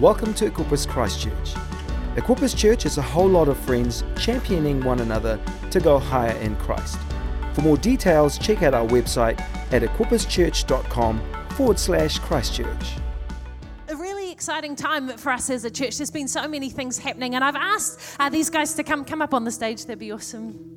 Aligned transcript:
Welcome 0.00 0.34
to 0.34 0.50
Equippers 0.50 0.86
Christchurch. 0.86 1.54
Equippers 2.16 2.54
Church 2.54 2.84
is 2.84 2.98
a 2.98 3.02
whole 3.02 3.30
lot 3.30 3.48
of 3.48 3.56
friends 3.56 4.04
championing 4.18 4.84
one 4.84 5.00
another 5.00 5.40
to 5.70 5.80
go 5.80 5.98
higher 5.98 6.36
in 6.36 6.54
Christ. 6.56 6.98
For 7.54 7.62
more 7.62 7.78
details, 7.78 8.36
check 8.36 8.62
out 8.62 8.74
our 8.74 8.86
website 8.86 9.40
at 9.72 9.80
equipperschurch.com 9.80 11.46
forward 11.52 11.78
slash 11.78 12.18
Christchurch 12.18 12.98
a 13.88 13.94
really 13.96 14.30
exciting 14.32 14.76
time 14.76 15.08
for 15.16 15.30
us 15.30 15.48
as 15.48 15.64
a 15.64 15.70
church. 15.70 15.96
There's 15.96 16.10
been 16.10 16.28
so 16.28 16.46
many 16.46 16.68
things 16.68 16.98
happening, 16.98 17.34
and 17.34 17.42
I've 17.42 17.56
asked 17.56 18.00
uh, 18.18 18.28
these 18.28 18.50
guys 18.50 18.74
to 18.74 18.82
come 18.82 19.04
come 19.04 19.22
up 19.22 19.32
on 19.32 19.44
the 19.44 19.50
stage. 19.50 19.86
That'd 19.86 20.00
be 20.00 20.12
awesome. 20.12 20.75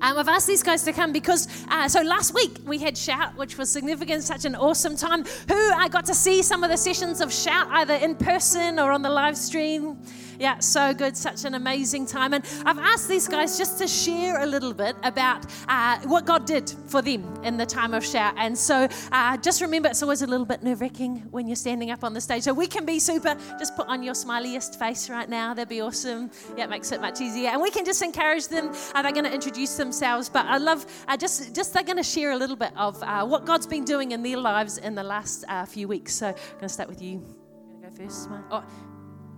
Um, 0.00 0.18
I've 0.18 0.28
asked 0.28 0.46
these 0.46 0.62
guys 0.62 0.82
to 0.84 0.92
come 0.92 1.12
because, 1.12 1.48
uh, 1.68 1.88
so 1.88 2.02
last 2.02 2.34
week 2.34 2.58
we 2.66 2.78
had 2.78 2.96
Shout, 2.96 3.36
which 3.36 3.56
was 3.58 3.70
significant, 3.70 4.22
such 4.22 4.44
an 4.44 4.54
awesome 4.54 4.96
time. 4.96 5.24
Who 5.48 5.72
I 5.72 5.88
got 5.88 6.04
to 6.06 6.14
see 6.14 6.42
some 6.42 6.64
of 6.64 6.70
the 6.70 6.76
sessions 6.76 7.20
of 7.20 7.32
Shout 7.32 7.68
either 7.70 7.94
in 7.94 8.14
person 8.14 8.78
or 8.78 8.92
on 8.92 9.02
the 9.02 9.10
live 9.10 9.36
stream. 9.36 9.98
Yeah, 10.38 10.58
so 10.58 10.92
good. 10.92 11.16
Such 11.16 11.44
an 11.44 11.54
amazing 11.54 12.06
time. 12.06 12.34
And 12.34 12.44
I've 12.64 12.78
asked 12.78 13.08
these 13.08 13.28
guys 13.28 13.58
just 13.58 13.78
to 13.78 13.88
share 13.88 14.42
a 14.42 14.46
little 14.46 14.74
bit 14.74 14.96
about 15.02 15.46
uh, 15.68 15.98
what 16.04 16.24
God 16.24 16.46
did 16.46 16.70
for 16.88 17.02
them 17.02 17.22
in 17.44 17.56
the 17.56 17.66
time 17.66 17.94
of 17.94 18.04
shout. 18.04 18.34
And 18.36 18.56
so 18.56 18.88
uh, 19.12 19.36
just 19.38 19.60
remember, 19.60 19.88
it's 19.88 20.02
always 20.02 20.22
a 20.22 20.26
little 20.26 20.46
bit 20.46 20.62
nerve 20.62 20.80
wracking 20.80 21.18
when 21.30 21.46
you're 21.46 21.56
standing 21.56 21.90
up 21.90 22.04
on 22.04 22.14
the 22.14 22.20
stage. 22.20 22.42
So 22.42 22.54
we 22.54 22.66
can 22.66 22.84
be 22.84 22.98
super. 22.98 23.36
Just 23.58 23.76
put 23.76 23.88
on 23.88 24.02
your 24.02 24.14
smiliest 24.14 24.76
face 24.76 25.08
right 25.08 25.28
now. 25.28 25.54
That'd 25.54 25.68
be 25.68 25.80
awesome. 25.80 26.30
Yeah, 26.56 26.64
it 26.64 26.70
makes 26.70 26.92
it 26.92 27.00
much 27.00 27.20
easier. 27.20 27.50
And 27.50 27.60
we 27.60 27.70
can 27.70 27.84
just 27.84 28.02
encourage 28.02 28.48
them. 28.48 28.72
Uh, 28.94 29.02
they're 29.02 29.12
going 29.12 29.24
to 29.24 29.32
introduce 29.32 29.76
themselves. 29.76 30.28
But 30.28 30.46
I 30.46 30.58
love 30.58 30.86
uh, 31.08 31.16
just, 31.16 31.54
just 31.54 31.72
they're 31.72 31.82
going 31.82 31.96
to 31.96 32.02
share 32.02 32.32
a 32.32 32.36
little 32.36 32.56
bit 32.56 32.72
of 32.76 33.02
uh, 33.02 33.24
what 33.24 33.44
God's 33.44 33.66
been 33.66 33.84
doing 33.84 34.12
in 34.12 34.22
their 34.22 34.38
lives 34.38 34.78
in 34.78 34.94
the 34.94 35.02
last 35.02 35.44
uh, 35.48 35.64
few 35.64 35.88
weeks. 35.88 36.14
So 36.14 36.28
I'm 36.28 36.34
going 36.34 36.60
to 36.60 36.68
start 36.68 36.88
with 36.88 37.02
you. 37.02 37.18
I'm 37.18 37.80
going 37.80 37.92
to 37.92 37.98
go 37.98 38.04
first. 38.04 38.28
Oh, 38.50 38.64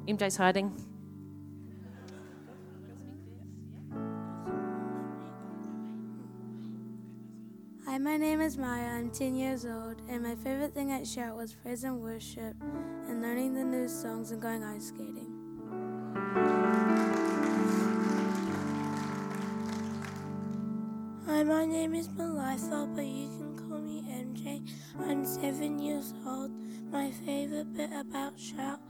MJ's 0.07 0.37
hiding. 0.37 0.96
Hi, 7.97 8.01
my 8.01 8.19
name 8.19 8.43
is 8.43 8.59
Maya. 8.59 8.99
I'm 8.99 9.09
10 9.09 9.35
years 9.35 9.65
old, 9.65 10.03
and 10.07 10.23
my 10.23 10.35
favorite 10.35 10.75
thing 10.75 10.93
at 10.93 11.07
Shout 11.07 11.35
was 11.35 11.55
praise 11.55 11.83
and 11.83 11.99
worship 11.99 12.55
and 13.09 13.23
learning 13.23 13.55
the 13.55 13.65
new 13.65 13.89
songs 13.89 14.33
and 14.33 14.43
going 14.43 14.63
ice 14.63 14.89
skating. 14.89 15.33
Hi, 21.25 21.43
my 21.43 21.65
name 21.65 21.95
is 21.95 22.11
Melissa, 22.11 22.87
but 22.95 23.07
you 23.07 23.29
can 23.29 23.57
call 23.67 23.79
me 23.79 24.05
MJ. 24.11 24.69
I'm 25.09 25.25
seven 25.25 25.79
years 25.79 26.13
old. 26.27 26.51
My 26.93 27.11
favorite 27.25 27.73
bit 27.73 27.93
about 27.99 28.39
Shout 28.39 28.81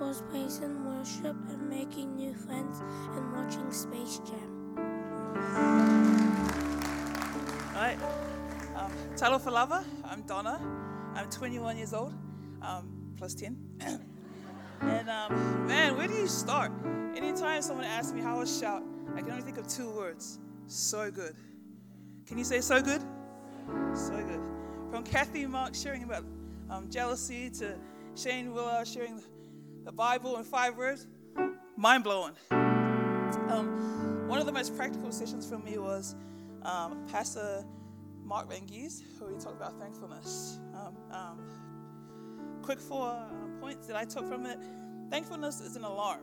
was 0.00 0.24
praise 0.30 0.58
and 0.58 0.84
worship 0.84 1.36
and 1.48 1.70
making 1.70 2.16
new 2.16 2.34
friends 2.34 2.80
and 3.14 3.32
watching 3.36 3.70
Space 3.70 4.18
Jam. 4.26 4.74
Hi. 7.72 7.96
Talofa 9.18 9.50
lava, 9.50 9.84
I'm 10.04 10.22
Donna. 10.22 10.60
I'm 11.16 11.28
21 11.28 11.76
years 11.76 11.92
old, 11.92 12.14
um, 12.62 13.12
plus 13.16 13.34
10. 13.34 13.58
and 14.80 15.10
um, 15.10 15.66
man, 15.66 15.96
where 15.96 16.06
do 16.06 16.14
you 16.14 16.28
start? 16.28 16.70
Anytime 17.16 17.60
someone 17.62 17.84
asks 17.84 18.12
me 18.12 18.20
how 18.20 18.40
I 18.40 18.44
shout, 18.44 18.84
I 19.16 19.20
can 19.22 19.32
only 19.32 19.42
think 19.42 19.58
of 19.58 19.66
two 19.66 19.90
words 19.90 20.38
so 20.68 21.10
good. 21.10 21.34
Can 22.28 22.38
you 22.38 22.44
say 22.44 22.60
so 22.60 22.80
good? 22.80 23.02
So 23.92 24.16
good. 24.18 24.40
From 24.88 25.02
Kathy 25.02 25.46
Monk 25.46 25.74
sharing 25.74 26.04
about 26.04 26.24
um, 26.70 26.88
jealousy 26.88 27.50
to 27.58 27.76
Shane 28.14 28.54
Willard 28.54 28.86
sharing 28.86 29.20
the 29.84 29.90
Bible 29.90 30.36
in 30.36 30.44
five 30.44 30.76
words, 30.76 31.08
mind 31.76 32.04
blowing. 32.04 32.34
Um, 32.52 34.28
one 34.28 34.38
of 34.38 34.46
the 34.46 34.52
most 34.52 34.76
practical 34.76 35.10
sessions 35.10 35.44
for 35.44 35.58
me 35.58 35.76
was 35.76 36.14
um, 36.62 37.04
Pastor 37.10 37.64
Mark 38.28 38.50
Van 38.50 38.66
Gies, 38.66 39.02
who 39.18 39.28
he 39.28 39.38
talked 39.38 39.56
about 39.56 39.80
thankfulness. 39.80 40.58
Um, 40.74 40.94
um, 41.10 41.38
quick 42.62 42.78
four 42.78 43.08
uh, 43.08 43.24
points 43.58 43.86
that 43.86 43.96
I 43.96 44.04
took 44.04 44.28
from 44.28 44.44
it. 44.44 44.58
Thankfulness 45.10 45.62
is 45.62 45.76
an 45.76 45.84
alarm. 45.84 46.20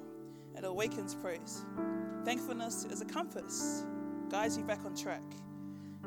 It 0.55 0.63
awakens 0.63 1.15
praise. 1.15 1.65
Thankfulness 2.23 2.85
is 2.85 3.01
a 3.01 3.05
compass, 3.05 3.83
guides 4.29 4.55
you 4.55 4.63
back 4.63 4.85
on 4.85 4.95
track. 4.95 5.23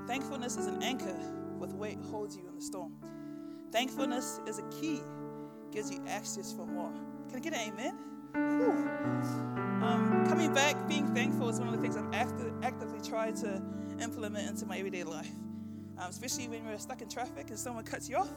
Thankfulness 0.07 0.57
is 0.57 0.67
an 0.67 0.85
anchor 0.85 1.19
with 1.59 1.73
weight 1.73 1.99
holds 2.13 2.37
you 2.37 2.47
in 2.49 2.55
the 2.55 2.63
storm. 2.63 2.93
Thankfulness 3.73 4.39
is 4.47 4.61
a 4.61 4.69
key, 4.81 5.01
gives 5.73 5.91
you 5.91 6.01
access 6.07 6.53
for 6.53 6.65
more. 6.65 6.93
Can 7.29 7.39
I 7.39 7.41
get 7.41 7.55
an 7.55 7.73
amen? 7.73 7.99
Um, 9.83 10.25
coming 10.29 10.55
back, 10.55 10.87
being 10.87 11.13
thankful 11.13 11.49
is 11.49 11.59
one 11.59 11.69
of 11.69 11.75
the 11.75 11.83
things 11.83 11.97
I've 11.97 12.15
acti- 12.15 12.53
actively 12.63 13.01
tried 13.01 13.35
to 13.37 13.61
implement 14.01 14.49
into 14.49 14.65
my 14.65 14.79
everyday 14.79 15.03
life 15.03 15.29
um, 15.99 16.11
especially 16.11 16.49
when 16.49 16.65
we're 16.67 16.79
stuck 16.79 17.03
in 17.03 17.09
traffic 17.09 17.49
and 17.49 17.59
someone 17.59 17.85
cuts 17.85 18.09
you 18.09 18.17
off. 18.17 18.31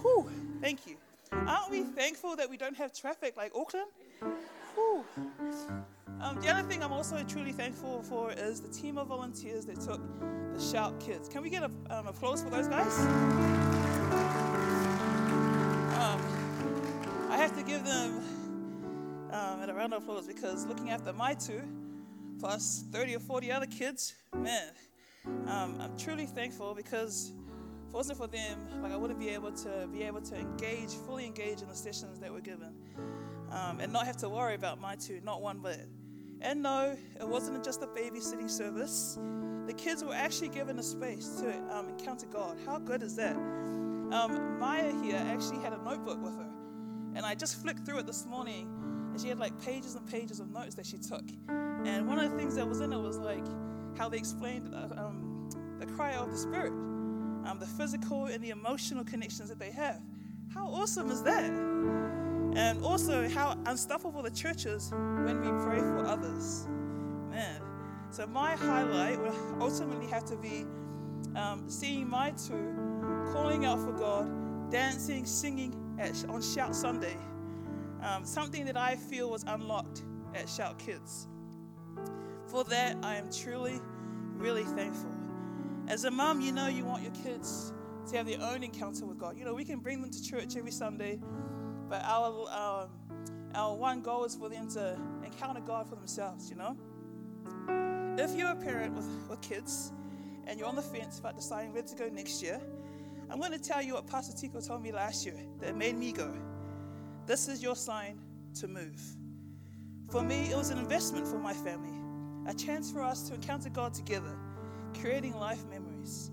Whew, 0.00 0.28
thank 0.60 0.86
you. 0.86 0.96
Aren't 1.32 1.70
we 1.70 1.82
thankful 1.82 2.36
that 2.36 2.48
we 2.48 2.56
don't 2.56 2.76
have 2.76 2.92
traffic 2.94 3.36
like 3.36 3.52
Auckland? 3.54 3.88
Whew. 4.74 5.04
Um, 6.20 6.40
the 6.40 6.48
other 6.48 6.66
thing 6.66 6.82
I'm 6.82 6.92
also 6.92 7.22
truly 7.24 7.52
thankful 7.52 8.02
for 8.02 8.32
is 8.32 8.60
the 8.60 8.68
team 8.68 8.98
of 8.98 9.08
volunteers 9.08 9.66
that 9.66 9.80
took 9.80 10.00
the 10.54 10.60
Shout 10.60 10.98
Kids. 11.00 11.28
Can 11.28 11.42
we 11.42 11.50
get 11.50 11.62
an 11.62 11.74
um, 11.90 12.06
applause 12.06 12.42
for 12.42 12.50
those 12.50 12.68
guys? 12.68 12.98
Um, 15.98 16.20
I 17.30 17.36
have 17.36 17.56
to 17.56 17.62
give 17.62 17.84
them 17.84 18.22
um, 19.32 19.68
a 19.68 19.74
round 19.74 19.92
of 19.92 20.02
applause 20.02 20.26
because 20.26 20.64
looking 20.66 20.90
after 20.90 21.12
my 21.12 21.34
two, 21.34 21.60
plus 22.38 22.84
30 22.92 23.16
or 23.16 23.20
40 23.20 23.52
other 23.52 23.66
kids, 23.66 24.14
man, 24.34 24.70
um, 25.26 25.76
I'm 25.80 25.96
truly 25.96 26.26
thankful 26.26 26.74
because 26.74 27.32
if 27.86 27.94
it 27.94 27.96
wasn't 27.96 28.18
for 28.18 28.26
them, 28.26 28.82
like 28.82 28.92
I 28.92 28.96
wouldn't 28.96 29.18
be 29.18 29.28
able 29.30 29.52
to 29.52 29.88
be 29.92 30.02
able 30.02 30.20
to 30.22 30.36
engage, 30.36 30.90
fully 31.06 31.26
engage 31.26 31.62
in 31.62 31.68
the 31.68 31.74
sessions 31.74 32.18
that 32.20 32.32
were 32.32 32.40
given, 32.40 32.74
um, 33.50 33.80
and 33.80 33.92
not 33.92 34.06
have 34.06 34.16
to 34.18 34.28
worry 34.28 34.54
about 34.54 34.80
my 34.80 34.96
two, 34.96 35.20
not 35.22 35.42
one 35.42 35.60
bit. 35.60 35.88
And 36.40 36.62
no, 36.62 36.96
it 37.18 37.26
wasn't 37.26 37.64
just 37.64 37.82
a 37.82 37.86
babysitting 37.86 38.50
service. 38.50 39.18
The 39.66 39.72
kids 39.72 40.04
were 40.04 40.14
actually 40.14 40.48
given 40.48 40.78
a 40.78 40.82
space 40.82 41.40
to 41.40 41.56
um, 41.70 41.88
encounter 41.88 42.26
God. 42.26 42.58
How 42.66 42.78
good 42.78 43.02
is 43.02 43.16
that? 43.16 43.34
Um, 43.36 44.58
Maya 44.58 44.92
here 45.02 45.16
actually 45.16 45.60
had 45.60 45.72
a 45.72 45.82
notebook 45.82 46.22
with 46.22 46.36
her, 46.36 46.50
and 47.14 47.24
I 47.24 47.34
just 47.34 47.62
flicked 47.62 47.86
through 47.86 47.98
it 47.98 48.06
this 48.06 48.26
morning, 48.26 48.68
and 49.10 49.20
she 49.20 49.28
had 49.28 49.38
like 49.38 49.58
pages 49.62 49.94
and 49.94 50.06
pages 50.06 50.40
of 50.40 50.50
notes 50.50 50.74
that 50.74 50.84
she 50.84 50.98
took. 50.98 51.24
And 51.48 52.06
one 52.06 52.18
of 52.18 52.30
the 52.30 52.36
things 52.36 52.56
that 52.56 52.68
was 52.68 52.80
in 52.80 52.92
it 52.92 52.98
was 52.98 53.18
like 53.18 53.44
how 53.96 54.08
they 54.08 54.18
explained 54.18 54.74
um, 54.74 55.48
the 55.78 55.86
cry 55.86 56.12
of 56.14 56.30
the 56.30 56.36
Spirit, 56.36 56.72
um, 56.72 57.58
the 57.58 57.66
physical 57.66 58.26
and 58.26 58.42
the 58.42 58.50
emotional 58.50 59.04
connections 59.04 59.48
that 59.48 59.58
they 59.58 59.70
have. 59.70 60.00
How 60.52 60.66
awesome 60.66 61.10
is 61.10 61.22
that? 61.22 61.44
And 62.56 62.84
also, 62.84 63.28
how 63.28 63.58
unstoppable 63.66 64.22
the 64.22 64.30
church 64.30 64.66
is 64.66 64.90
when 64.92 65.40
we 65.40 65.48
pray 65.64 65.80
for 65.80 66.06
others. 66.06 66.66
Man. 67.30 67.60
So, 68.10 68.26
my 68.28 68.54
highlight 68.54 69.20
will 69.20 69.34
ultimately 69.60 70.06
have 70.06 70.24
to 70.26 70.36
be 70.36 70.64
um, 71.34 71.64
seeing 71.68 72.08
my 72.08 72.30
two 72.30 72.74
calling 73.32 73.64
out 73.64 73.80
for 73.80 73.92
God, 73.92 74.70
dancing, 74.70 75.26
singing 75.26 75.74
at, 75.98 76.24
on 76.28 76.40
Shout 76.40 76.76
Sunday. 76.76 77.16
Um, 78.02 78.24
something 78.24 78.64
that 78.66 78.76
I 78.76 78.94
feel 78.96 79.30
was 79.30 79.44
unlocked 79.48 80.02
at 80.34 80.48
Shout 80.48 80.78
Kids. 80.78 81.26
For 82.54 82.62
that, 82.62 82.96
I 83.02 83.16
am 83.16 83.32
truly, 83.32 83.80
really 84.36 84.62
thankful. 84.62 85.10
As 85.88 86.04
a 86.04 86.10
mom, 86.12 86.40
you 86.40 86.52
know 86.52 86.68
you 86.68 86.84
want 86.84 87.02
your 87.02 87.10
kids 87.10 87.72
to 88.08 88.16
have 88.16 88.26
their 88.26 88.40
own 88.40 88.62
encounter 88.62 89.06
with 89.06 89.18
God. 89.18 89.36
You 89.36 89.44
know, 89.44 89.54
we 89.54 89.64
can 89.64 89.80
bring 89.80 90.00
them 90.00 90.12
to 90.12 90.22
church 90.22 90.56
every 90.56 90.70
Sunday, 90.70 91.18
but 91.88 92.04
our, 92.04 92.46
our, 92.48 92.88
our 93.56 93.74
one 93.74 94.02
goal 94.02 94.24
is 94.24 94.36
for 94.36 94.48
them 94.48 94.70
to 94.70 94.96
encounter 95.24 95.62
God 95.62 95.88
for 95.88 95.96
themselves, 95.96 96.48
you 96.48 96.54
know? 96.54 96.76
If 98.22 98.36
you're 98.36 98.52
a 98.52 98.54
parent 98.54 98.94
with, 98.94 99.08
with 99.28 99.40
kids 99.40 99.92
and 100.46 100.56
you're 100.56 100.68
on 100.68 100.76
the 100.76 100.82
fence 100.82 101.18
about 101.18 101.34
deciding 101.34 101.72
where 101.72 101.82
to 101.82 101.96
go 101.96 102.08
next 102.08 102.40
year, 102.40 102.60
I'm 103.30 103.40
going 103.40 103.50
to 103.50 103.58
tell 103.58 103.82
you 103.82 103.94
what 103.94 104.06
Pastor 104.06 104.32
Tico 104.32 104.60
told 104.60 104.80
me 104.80 104.92
last 104.92 105.26
year 105.26 105.40
that 105.58 105.74
made 105.74 105.98
me 105.98 106.12
go. 106.12 106.32
This 107.26 107.48
is 107.48 107.64
your 107.64 107.74
sign 107.74 108.20
to 108.60 108.68
move. 108.68 109.02
For 110.08 110.22
me, 110.22 110.52
it 110.52 110.56
was 110.56 110.70
an 110.70 110.78
investment 110.78 111.26
for 111.26 111.40
my 111.40 111.52
family 111.52 112.03
a 112.46 112.54
chance 112.54 112.90
for 112.90 113.02
us 113.02 113.28
to 113.28 113.34
encounter 113.34 113.70
God 113.70 113.94
together, 113.94 114.36
creating 115.00 115.34
life 115.34 115.64
memories. 115.70 116.30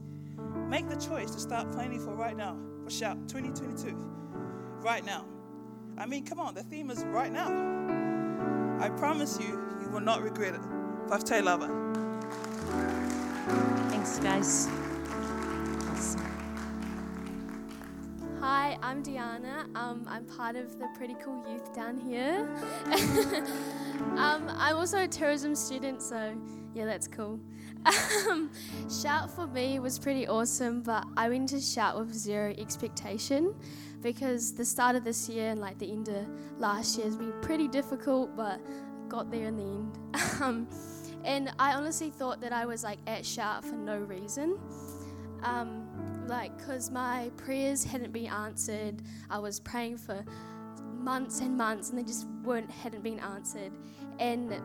Make 0.68 0.90
the 0.90 0.96
choice 0.96 1.32
to 1.32 1.40
start 1.40 1.72
planning 1.72 2.00
for 2.00 2.14
right 2.14 2.36
now, 2.36 2.58
for 2.84 2.90
Shout 2.90 3.18
2022. 3.30 3.96
Right 4.82 5.06
now. 5.06 5.26
I 5.98 6.06
mean, 6.06 6.26
come 6.26 6.40
on, 6.40 6.54
the 6.56 6.64
theme 6.64 6.90
is 6.90 7.04
right 7.06 7.32
now. 7.32 7.50
I 8.80 8.90
promise 8.90 9.40
you, 9.40 9.62
you 9.82 9.90
will 9.90 10.02
not 10.02 10.22
regret 10.22 10.56
it. 10.56 10.62
Pafte 11.08 11.44
lava. 11.44 11.68
Thanks, 13.90 14.20
guys. 14.20 14.68
Hi, 18.40 18.78
I'm 18.82 19.04
Diana. 19.04 19.68
Um, 19.76 20.06
I'm 20.10 20.26
part 20.26 20.56
of 20.56 20.80
the 20.80 20.88
Pretty 20.98 21.16
Cool 21.24 21.46
Youth 21.48 21.76
down 21.76 21.98
here. 21.98 22.50
um, 24.18 24.50
I'm 24.50 24.76
also 24.76 25.04
a 25.04 25.08
tourism 25.08 25.56
student, 25.56 26.02
so 26.02 26.36
yeah, 26.74 26.86
that's 26.86 27.08
cool. 27.08 27.40
Um, 28.30 28.52
shout 29.02 29.32
for 29.32 29.48
me 29.48 29.80
was 29.80 29.98
pretty 29.98 30.28
awesome, 30.28 30.84
but 30.84 31.04
I 31.18 31.30
went 31.30 31.50
to 31.50 31.60
shout 31.60 31.98
with 31.98 32.14
zero 32.14 32.54
expectation 32.58 33.56
because 34.02 34.54
the 34.54 34.64
start 34.64 34.96
of 34.96 35.04
this 35.04 35.28
year 35.28 35.50
and 35.50 35.60
like 35.60 35.80
the 35.80 35.92
end 35.92 36.08
of 36.10 36.28
last 36.60 36.98
year 36.98 37.08
has 37.08 37.16
been 37.16 37.34
pretty 37.42 37.68
difficult, 37.68 38.36
but 38.36 38.62
got 39.10 39.32
there 39.32 39.48
in 39.48 39.58
the 39.58 39.64
end. 39.64 39.98
Um, 40.42 40.68
and 41.24 41.52
I 41.60 41.74
honestly 41.74 42.10
thought 42.10 42.42
that 42.42 42.52
I 42.52 42.66
was 42.66 42.84
like 42.84 42.98
at 43.06 43.26
shout 43.26 43.64
for 43.64 43.76
no 43.76 43.98
reason. 43.98 44.58
Um, 45.44 45.88
like, 46.28 46.58
because 46.58 46.90
my 46.90 47.30
prayers 47.38 47.84
hadn't 47.84 48.12
been 48.12 48.28
answered. 48.28 49.02
I 49.30 49.40
was 49.40 49.60
praying 49.60 49.98
for 49.98 50.24
months 51.02 51.40
and 51.40 51.58
months 51.58 51.90
and 51.90 52.00
they 52.00 52.04
just 52.04 52.28
weren't 52.44 52.70
hadn't 52.70 53.04
been 53.04 53.20
answered. 53.20 53.72
And 54.20 54.62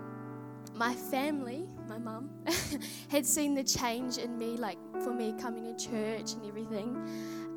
my 0.75 0.95
family 0.95 1.67
my 1.89 1.99
mum 1.99 2.29
had 3.09 3.25
seen 3.25 3.55
the 3.55 3.65
change 3.65 4.19
in 4.19 4.37
me 4.37 4.57
like 4.57 4.79
for 5.03 5.13
me 5.13 5.35
coming 5.41 5.65
to 5.65 5.91
church 5.91 6.33
and 6.33 6.45
everything. 6.47 6.97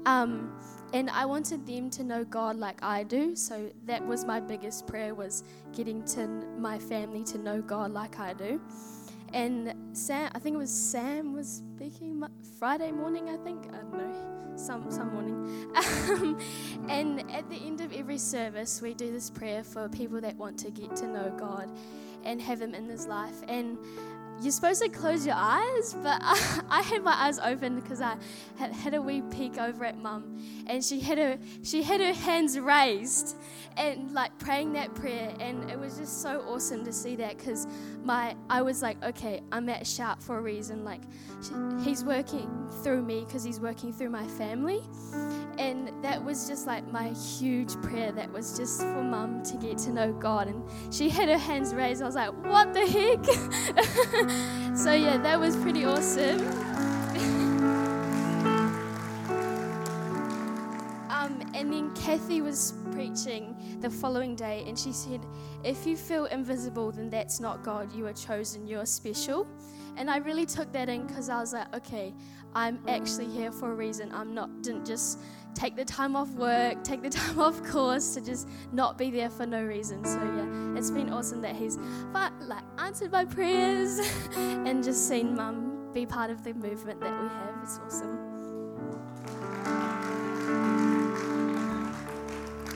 Um, 0.05 0.53
and 0.91 1.07
i 1.11 1.23
wanted 1.23 1.67
them 1.67 1.87
to 1.91 2.03
know 2.03 2.23
god 2.23 2.55
like 2.55 2.81
i 2.81 3.03
do 3.03 3.35
so 3.35 3.69
that 3.85 4.03
was 4.03 4.25
my 4.25 4.39
biggest 4.39 4.87
prayer 4.87 5.13
was 5.13 5.43
getting 5.71 6.03
to 6.03 6.27
my 6.57 6.79
family 6.79 7.23
to 7.25 7.37
know 7.37 7.61
god 7.61 7.91
like 7.91 8.19
i 8.19 8.33
do. 8.33 8.59
And 9.33 9.73
Sam, 9.93 10.31
I 10.33 10.39
think 10.39 10.55
it 10.55 10.57
was 10.57 10.71
Sam 10.71 11.33
was 11.33 11.61
speaking 11.75 12.23
Friday 12.57 12.91
morning, 12.91 13.29
I 13.29 13.37
think. 13.37 13.67
I 13.67 13.77
don't 13.77 13.93
know, 13.93 14.48
some, 14.59 14.89
some 14.91 15.13
morning. 15.13 15.35
Um, 16.09 16.39
and 16.89 17.19
at 17.31 17.47
the 17.49 17.55
end 17.57 17.81
of 17.81 17.93
every 17.93 18.17
service, 18.17 18.81
we 18.81 18.93
do 18.93 19.11
this 19.11 19.29
prayer 19.29 19.63
for 19.63 19.87
people 19.89 20.19
that 20.21 20.35
want 20.37 20.57
to 20.59 20.71
get 20.71 20.95
to 20.97 21.07
know 21.07 21.33
God 21.37 21.69
and 22.23 22.41
have 22.41 22.61
Him 22.61 22.73
in 22.73 22.87
this 22.87 23.07
life. 23.07 23.35
And 23.47 23.77
you're 24.41 24.51
supposed 24.51 24.81
to 24.81 24.89
close 24.89 25.25
your 25.25 25.35
eyes, 25.37 25.95
but 26.01 26.19
I, 26.21 26.61
I 26.69 26.81
had 26.81 27.03
my 27.03 27.13
eyes 27.13 27.39
open 27.39 27.79
because 27.79 28.01
I 28.01 28.15
had, 28.57 28.71
had, 28.71 28.93
a 28.93 29.01
wee 29.01 29.21
peek 29.21 29.57
over 29.57 29.83
at 29.85 29.97
mum, 29.97 30.41
and 30.67 30.83
she 30.83 30.99
had 30.99 31.17
her 31.17 31.37
she 31.63 31.83
had 31.83 31.99
her 31.99 32.13
hands 32.13 32.57
raised 32.57 33.35
and 33.77 34.11
like 34.13 34.37
praying 34.39 34.73
that 34.73 34.93
prayer, 34.95 35.33
and 35.39 35.69
it 35.69 35.79
was 35.79 35.97
just 35.97 36.21
so 36.21 36.41
awesome 36.47 36.85
to 36.85 36.93
see 36.93 37.15
that 37.17 37.37
because 37.37 37.67
my 38.03 38.35
I 38.49 38.61
was 38.61 38.81
like, 38.81 39.03
okay, 39.03 39.41
I'm 39.51 39.67
at 39.69 39.85
Shout 39.85 40.21
for 40.21 40.37
a 40.37 40.41
reason. 40.41 40.83
Like 40.83 41.01
she, 41.41 41.53
he's 41.83 42.03
working 42.03 42.67
through 42.83 43.01
me 43.03 43.25
because 43.25 43.43
he's 43.43 43.59
working 43.59 43.91
through 43.91 44.09
my 44.09 44.27
family, 44.27 44.81
and 45.57 45.91
that 46.03 46.23
was 46.23 46.47
just 46.47 46.65
like 46.65 46.89
my 46.91 47.09
huge 47.09 47.73
prayer. 47.81 48.11
That 48.11 48.31
was 48.31 48.57
just 48.57 48.81
for 48.81 49.03
mum 49.03 49.43
to 49.43 49.57
get 49.57 49.77
to 49.79 49.91
know 49.91 50.13
God, 50.13 50.47
and 50.47 50.63
she 50.93 51.09
had 51.09 51.29
her 51.29 51.37
hands 51.37 51.73
raised. 51.73 52.01
I 52.01 52.05
was 52.05 52.15
like, 52.15 52.31
what 52.45 52.73
the 52.73 52.85
heck? 52.85 53.19
so 54.75 54.93
yeah, 54.93 55.17
that 55.17 55.39
was 55.39 55.55
pretty 55.57 55.85
awesome. 55.85 56.39
um, 61.09 61.41
and 61.53 61.73
then 61.73 61.93
Kathy 61.95 62.41
was 62.41 62.73
preaching 62.91 63.55
the 63.81 63.89
following 63.89 64.35
day, 64.35 64.63
and 64.67 64.77
she 64.77 64.91
said, 64.91 65.21
"If 65.63 65.85
you 65.85 65.97
feel 65.97 66.25
invisible, 66.25 66.91
then 66.91 67.09
that's 67.09 67.39
not 67.39 67.63
God. 67.63 67.91
You 67.93 68.07
are 68.07 68.13
chosen. 68.13 68.67
You 68.67 68.79
are 68.79 68.85
special." 68.85 69.47
And 69.99 70.09
I 70.09 70.17
really 70.17 70.45
took 70.45 70.71
that 70.71 70.89
in 70.89 71.05
because 71.05 71.29
I 71.29 71.39
was 71.39 71.53
like, 71.53 71.75
"Okay, 71.75 72.15
I'm 72.55 72.79
actually 72.87 73.27
here 73.27 73.51
for 73.51 73.71
a 73.71 73.75
reason. 73.75 74.11
I'm 74.11 74.33
not 74.33 74.63
didn't 74.63 74.85
just." 74.85 75.19
take 75.55 75.75
the 75.75 75.83
time 75.83 76.15
off 76.15 76.29
work, 76.35 76.83
take 76.83 77.01
the 77.01 77.09
time 77.09 77.39
off 77.39 77.61
course 77.63 78.13
to 78.13 78.21
just 78.21 78.47
not 78.71 78.97
be 78.97 79.09
there 79.09 79.31
for 79.31 79.45
no 79.45 79.63
reason. 79.63 80.05
So 80.05 80.17
yeah, 80.17 80.77
it's 80.77 80.91
been 80.91 81.09
awesome 81.11 81.41
that 81.41 81.55
he's 81.55 81.77
like 82.13 82.63
answered 82.77 83.11
my 83.11 83.25
prayers 83.25 83.99
and 84.37 84.83
just 84.83 85.07
seen 85.07 85.35
mum 85.35 85.89
be 85.93 86.05
part 86.05 86.29
of 86.29 86.43
the 86.43 86.53
movement 86.53 87.01
that 87.01 87.11
we 87.11 87.27
have. 87.27 87.55
It's 87.63 87.79
awesome. 87.79 88.39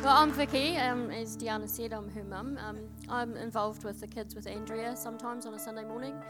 Well, 0.04 0.18
I'm 0.18 0.34
Vicky. 0.34 0.76
Um, 0.76 1.12
as 1.12 1.38
Diana 1.38 1.66
said, 1.66 1.94
I'm 1.94 2.10
her 2.10 2.26
mum. 2.26 2.60
Um, 2.62 2.80
I'm 3.08 3.38
involved 3.38 3.86
with 3.86 4.02
the 4.02 4.08
kids 4.08 4.36
with 4.36 4.48
Andrea 4.48 4.98
sometimes 4.98 5.46
on 5.46 5.54
a 5.54 5.60
Sunday 5.60 5.86
morning, 5.86 6.22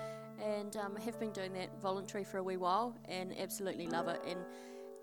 and 0.44 0.76
um, 0.78 0.96
have 0.98 1.20
been 1.20 1.32
doing 1.32 1.54
that 1.54 1.82
voluntary 1.82 2.24
for 2.24 2.38
a 2.38 2.44
wee 2.44 2.58
while, 2.58 2.98
and 3.08 3.34
absolutely 3.40 3.88
love 3.88 4.08
it. 4.08 4.22
And 4.28 4.40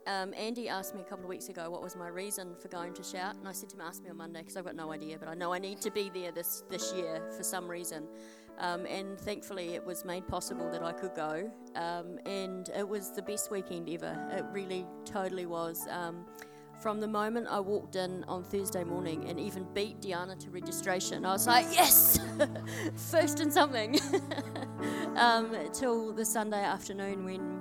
um, 0.07 0.35
Andy 0.35 0.69
asked 0.69 0.95
me 0.95 1.01
a 1.01 1.05
couple 1.05 1.25
of 1.25 1.29
weeks 1.29 1.49
ago 1.49 1.71
what 1.71 1.83
was 1.83 1.95
my 1.97 2.09
reason 2.09 2.55
for 2.61 2.69
going 2.69 2.95
to 2.95 3.03
Shout, 3.03 3.37
and 3.37 3.47
I 3.47 3.53
said 3.53 3.69
to 3.71 3.77
him, 3.77 3.83
ask 3.83 4.03
me 4.03 4.11
on 4.11 4.17
Monday 4.17 4.41
because 4.41 4.57
I've 4.57 4.65
got 4.65 4.77
no 4.77 4.93
idea, 4.93 5.19
but 5.19 5.29
I 5.29 5.35
know 5.35 5.53
I 5.53 5.59
need 5.59 5.81
to 5.83 5.91
be 5.91 6.11
there 6.13 6.33
this, 6.33 6.63
this 6.69 6.93
year 6.95 7.23
for 7.37 7.43
some 7.43 7.69
reason. 7.69 8.07
Um, 8.59 8.85
and 8.85 9.19
thankfully, 9.19 9.75
it 9.75 9.85
was 9.85 10.05
made 10.05 10.29
possible 10.29 10.71
that 10.71 10.83
I 10.83 10.93
could 10.93 11.15
go, 11.15 11.51
um, 11.77 12.19
and 12.27 12.69
it 12.77 12.87
was 12.87 13.11
the 13.13 13.23
best 13.23 13.51
weekend 13.51 13.89
ever. 13.89 14.19
It 14.33 14.45
really, 14.53 14.87
totally 15.07 15.47
was. 15.47 15.87
From 16.81 16.99
the 16.99 17.09
moment 17.09 17.47
I 17.51 17.61
walked 17.61 17.97
in 17.97 18.25
on 18.25 18.43
Thursday 18.43 18.85
morning 18.85 19.29
and 19.29 19.39
even 19.39 19.67
beat 19.75 20.01
Diana 20.01 20.35
to 20.37 20.51
registration, 20.51 21.27
I 21.27 21.33
was 21.33 21.47
like, 21.47 21.67
yes, 21.71 22.19
first 23.11 23.41
in 23.41 23.51
something. 23.51 23.99
um, 25.17 25.55
till 25.75 26.15
the 26.15 26.25
Sunday 26.25 26.65
afternoon 26.65 27.23
when 27.27 27.61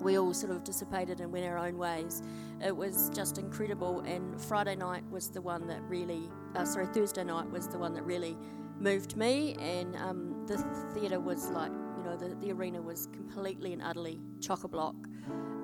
we 0.00 0.16
all 0.16 0.32
sort 0.32 0.52
of 0.52 0.62
dissipated 0.62 1.20
and 1.20 1.32
went 1.32 1.44
our 1.44 1.58
own 1.58 1.76
ways. 1.76 2.22
It 2.64 2.76
was 2.76 3.10
just 3.12 3.38
incredible. 3.38 4.00
And 4.00 4.40
Friday 4.40 4.76
night 4.76 5.02
was 5.10 5.28
the 5.28 5.40
one 5.40 5.66
that 5.66 5.82
really, 5.88 6.30
uh, 6.54 6.64
sorry, 6.64 6.86
Thursday 6.86 7.24
night 7.24 7.50
was 7.50 7.66
the 7.66 7.78
one 7.78 7.94
that 7.94 8.04
really 8.04 8.38
moved 8.78 9.16
me. 9.16 9.56
And 9.58 9.96
um, 9.96 10.46
the 10.46 10.58
theatre 10.94 11.18
was 11.18 11.50
like, 11.50 11.72
you 11.98 12.04
know, 12.04 12.16
the, 12.16 12.36
the 12.36 12.52
arena 12.52 12.80
was 12.80 13.08
completely 13.12 13.72
and 13.72 13.82
utterly 13.82 14.20
chock 14.40 14.62
a 14.62 14.68
block. 14.68 14.94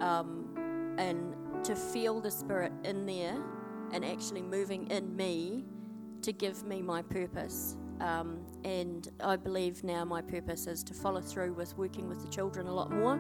Um, 0.00 0.48
and 0.98 1.34
to 1.64 1.76
feel 1.76 2.20
the 2.20 2.30
spirit 2.30 2.72
in 2.84 3.06
there 3.06 3.36
and 3.92 4.04
actually 4.04 4.42
moving 4.42 4.90
in 4.90 5.14
me 5.14 5.64
to 6.22 6.32
give 6.32 6.64
me 6.64 6.82
my 6.82 7.02
purpose. 7.02 7.76
Um, 8.00 8.40
and 8.64 9.08
I 9.22 9.36
believe 9.36 9.84
now 9.84 10.04
my 10.04 10.22
purpose 10.22 10.66
is 10.66 10.82
to 10.84 10.94
follow 10.94 11.20
through 11.20 11.52
with 11.52 11.76
working 11.76 12.08
with 12.08 12.22
the 12.22 12.28
children 12.28 12.66
a 12.66 12.72
lot 12.72 12.90
more 12.90 13.14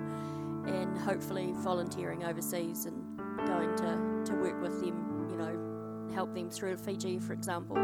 and 0.66 0.96
hopefully 0.98 1.52
volunteering 1.56 2.24
overseas 2.24 2.86
and 2.86 3.18
going 3.46 3.74
to, 3.76 4.32
to 4.32 4.34
work 4.38 4.60
with 4.62 4.80
them, 4.80 5.26
you 5.30 5.36
know, 5.36 6.12
help 6.14 6.34
them 6.34 6.50
through 6.50 6.76
Fiji, 6.76 7.18
for 7.18 7.32
example. 7.32 7.76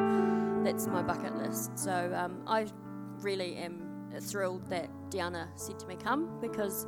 That's 0.64 0.86
my 0.86 1.02
bucket 1.02 1.36
list. 1.36 1.78
So 1.78 2.12
um, 2.16 2.42
I 2.46 2.66
really 3.20 3.56
am 3.56 3.88
thrilled 4.20 4.66
that 4.70 4.88
Diana 5.10 5.48
said 5.54 5.78
to 5.80 5.86
me, 5.86 5.96
come, 5.96 6.40
because 6.40 6.86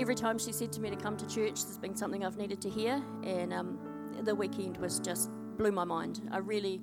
every 0.00 0.14
time 0.14 0.38
she 0.38 0.50
said 0.50 0.72
to 0.72 0.80
me 0.80 0.88
to 0.88 0.96
come 0.96 1.14
to 1.14 1.28
church, 1.28 1.62
there's 1.62 1.76
been 1.76 1.94
something 1.94 2.24
I've 2.24 2.38
needed 2.38 2.62
to 2.62 2.70
hear, 2.70 3.02
and 3.22 3.52
um, 3.52 3.78
the 4.22 4.34
weekend 4.34 4.78
was 4.78 4.98
just 4.98 5.30
blew 5.58 5.70
my 5.70 5.84
mind. 5.84 6.26
I 6.32 6.38
really 6.38 6.80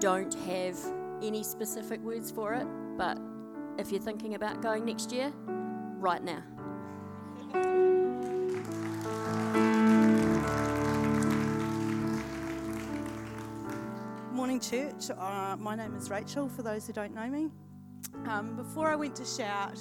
don't 0.00 0.34
have 0.34 0.76
any 1.22 1.44
specific 1.44 2.00
words 2.00 2.32
for 2.32 2.54
it, 2.54 2.66
but 2.96 3.16
if 3.78 3.92
you're 3.92 4.00
thinking 4.00 4.34
about 4.34 4.60
going 4.60 4.84
next 4.84 5.12
year, 5.12 5.32
right 6.00 6.22
now. 6.22 6.42
Morning, 14.32 14.58
church. 14.58 15.10
Uh, 15.16 15.56
my 15.60 15.76
name 15.76 15.94
is 15.94 16.10
Rachel, 16.10 16.48
for 16.48 16.62
those 16.62 16.88
who 16.88 16.92
don't 16.92 17.14
know 17.14 17.28
me. 17.28 17.50
Um, 18.26 18.56
before 18.56 18.88
I 18.88 18.96
went 18.96 19.14
to 19.16 19.24
Shout, 19.24 19.78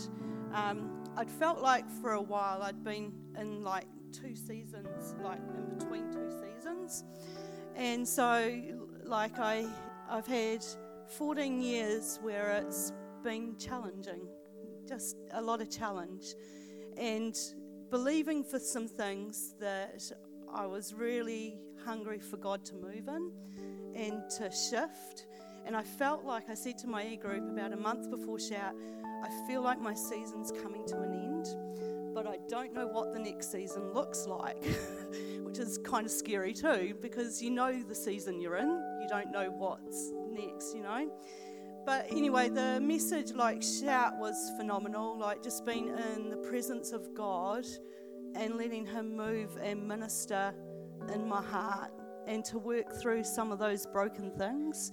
um, 0.54 0.97
I'd 1.18 1.32
felt 1.32 1.62
like 1.62 1.90
for 1.90 2.14
a 2.14 2.22
while 2.22 2.62
I'd 2.62 2.84
been 2.84 3.12
in 3.40 3.64
like 3.64 3.88
two 4.12 4.36
seasons, 4.36 5.16
like 5.24 5.40
in 5.58 5.78
between 5.78 6.12
two 6.12 6.30
seasons. 6.30 7.04
And 7.76 8.08
so, 8.08 8.56
like, 9.04 9.40
I, 9.40 9.66
I've 10.08 10.28
had 10.28 10.64
14 11.18 11.60
years 11.60 12.20
where 12.22 12.52
it's 12.52 12.94
been 13.24 13.58
challenging, 13.58 14.28
just 14.88 15.18
a 15.32 15.42
lot 15.42 15.60
of 15.60 15.72
challenge 15.72 16.36
and 16.98 17.36
believing 17.90 18.44
for 18.44 18.60
some 18.60 18.88
things 18.88 19.56
that 19.60 20.12
I 20.54 20.68
was 20.68 20.94
really 20.94 21.58
hungry 21.84 22.20
for 22.20 22.38
God 22.38 22.64
to 22.66 22.76
move 22.76 23.08
in 23.08 23.32
and 23.96 24.22
to 24.38 24.52
shift. 24.52 25.26
And 25.66 25.76
I 25.76 25.82
felt 25.82 26.26
like 26.26 26.48
I 26.48 26.54
said 26.54 26.78
to 26.80 26.88
my 26.88 27.08
e 27.08 27.18
group 27.18 27.50
about 27.50 27.74
a 27.74 27.78
month 27.78 28.12
before 28.12 28.40
Shout, 28.40 28.76
I 29.24 29.30
feel 29.48 29.62
like 29.62 29.80
my 29.80 29.94
season's 29.94 30.52
coming 30.52 30.86
to 30.88 31.02
an 31.02 31.14
end, 31.14 32.14
but 32.14 32.28
I 32.28 32.38
don't 32.50 32.74
know 32.74 32.88
what 32.88 33.14
the 33.14 33.20
next 33.20 33.52
season 33.52 33.94
looks 33.94 34.26
like, 34.26 34.64
which 35.44 35.60
is 35.60 35.78
kind 35.80 36.06
of 36.06 36.12
scary 36.12 36.54
too, 36.54 36.96
because 37.02 37.42
you 37.42 37.52
know 37.52 37.82
the 37.82 37.96
season 37.96 38.40
you're 38.40 38.58
in, 38.58 38.70
you 39.02 39.08
don't 39.08 39.32
know 39.32 39.50
what's 39.50 40.12
next, 40.32 40.76
you 40.76 40.84
know. 40.84 41.10
But 41.86 42.08
anyway, 42.12 42.50
the 42.50 42.82
message, 42.82 43.32
like 43.32 43.64
shout, 43.64 44.18
was 44.18 44.52
phenomenal. 44.58 45.18
Like 45.18 45.42
just 45.42 45.66
being 45.66 45.88
in 45.88 46.30
the 46.30 46.36
presence 46.50 46.92
of 46.92 47.14
God 47.14 47.66
and 48.36 48.58
letting 48.58 48.86
Him 48.86 49.16
move 49.16 49.58
and 49.62 49.88
minister 49.88 50.54
in 51.14 51.28
my 51.28 51.42
heart 51.42 51.92
and 52.28 52.44
to 52.44 52.60
work 52.60 52.94
through 53.02 53.24
some 53.24 53.54
of 53.54 53.60
those 53.60 53.86
broken 53.86 54.32
things. 54.32 54.92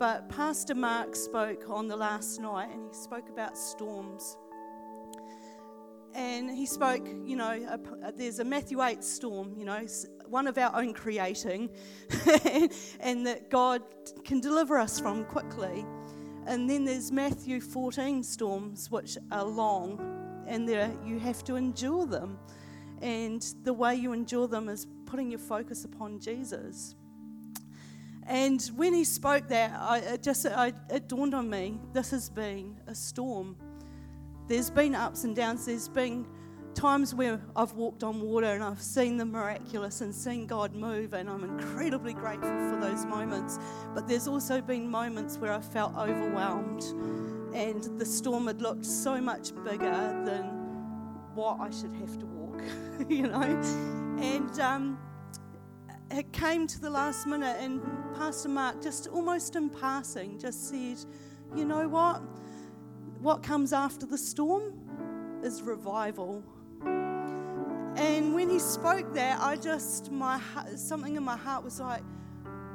But 0.00 0.30
Pastor 0.30 0.74
Mark 0.74 1.14
spoke 1.14 1.68
on 1.68 1.86
the 1.86 1.94
last 1.94 2.40
night 2.40 2.70
and 2.72 2.88
he 2.88 2.94
spoke 2.94 3.28
about 3.28 3.58
storms. 3.58 4.38
And 6.14 6.50
he 6.50 6.64
spoke, 6.64 7.06
you 7.26 7.36
know, 7.36 7.50
a, 8.02 8.10
there's 8.10 8.38
a 8.38 8.44
Matthew 8.44 8.82
8 8.82 9.04
storm, 9.04 9.52
you 9.58 9.66
know, 9.66 9.86
one 10.26 10.46
of 10.46 10.56
our 10.56 10.74
own 10.74 10.94
creating, 10.94 11.68
and 13.00 13.26
that 13.26 13.50
God 13.50 13.82
can 14.24 14.40
deliver 14.40 14.78
us 14.78 14.98
from 14.98 15.26
quickly. 15.26 15.84
And 16.46 16.68
then 16.68 16.86
there's 16.86 17.12
Matthew 17.12 17.60
14 17.60 18.22
storms, 18.22 18.90
which 18.90 19.18
are 19.30 19.44
long, 19.44 20.00
and 20.46 20.66
there, 20.66 20.90
you 21.04 21.18
have 21.18 21.44
to 21.44 21.56
endure 21.56 22.06
them. 22.06 22.38
And 23.02 23.42
the 23.64 23.74
way 23.74 23.96
you 23.96 24.14
endure 24.14 24.48
them 24.48 24.70
is 24.70 24.86
putting 25.04 25.30
your 25.30 25.40
focus 25.40 25.84
upon 25.84 26.20
Jesus. 26.20 26.96
And 28.30 28.62
when 28.76 28.94
he 28.94 29.02
spoke 29.02 29.48
that, 29.48 29.72
I, 29.76 29.98
it 29.98 30.22
just 30.22 30.46
I, 30.46 30.72
it 30.88 31.08
dawned 31.08 31.34
on 31.34 31.50
me 31.50 31.80
this 31.92 32.12
has 32.12 32.30
been 32.30 32.80
a 32.86 32.94
storm. 32.94 33.56
There's 34.46 34.70
been 34.70 34.94
ups 34.94 35.24
and 35.24 35.34
downs. 35.34 35.66
There's 35.66 35.88
been 35.88 36.28
times 36.72 37.12
where 37.12 37.40
I've 37.56 37.72
walked 37.72 38.04
on 38.04 38.20
water 38.20 38.46
and 38.46 38.62
I've 38.62 38.80
seen 38.80 39.16
the 39.16 39.24
miraculous 39.24 40.00
and 40.00 40.14
seen 40.14 40.46
God 40.46 40.76
move, 40.76 41.12
and 41.12 41.28
I'm 41.28 41.42
incredibly 41.42 42.12
grateful 42.12 42.56
for 42.70 42.78
those 42.80 43.04
moments. 43.04 43.58
But 43.96 44.06
there's 44.06 44.28
also 44.28 44.60
been 44.60 44.88
moments 44.88 45.36
where 45.36 45.52
I 45.52 45.60
felt 45.60 45.96
overwhelmed, 45.96 46.84
and 47.52 47.82
the 47.98 48.06
storm 48.06 48.46
had 48.46 48.62
looked 48.62 48.86
so 48.86 49.20
much 49.20 49.52
bigger 49.64 50.22
than 50.24 50.44
what 51.34 51.58
I 51.58 51.70
should 51.70 51.92
have 51.94 52.16
to 52.20 52.26
walk, 52.26 52.62
you 53.08 53.26
know. 53.26 53.42
And 54.22 54.60
um, 54.60 54.98
it 56.10 56.32
came 56.32 56.66
to 56.66 56.80
the 56.80 56.90
last 56.90 57.26
minute, 57.26 57.56
and 57.60 57.80
Pastor 58.14 58.48
Mark, 58.48 58.82
just 58.82 59.06
almost 59.08 59.56
in 59.56 59.70
passing, 59.70 60.38
just 60.38 60.68
said, 60.68 60.98
You 61.54 61.64
know 61.64 61.88
what? 61.88 62.22
What 63.20 63.42
comes 63.42 63.72
after 63.72 64.06
the 64.06 64.18
storm 64.18 64.72
is 65.42 65.62
revival. 65.62 66.42
And 66.84 68.34
when 68.34 68.48
he 68.48 68.58
spoke 68.58 69.12
that, 69.14 69.40
I 69.40 69.56
just, 69.56 70.10
my 70.10 70.40
something 70.76 71.16
in 71.16 71.22
my 71.22 71.36
heart 71.36 71.62
was 71.62 71.80
like, 71.80 72.02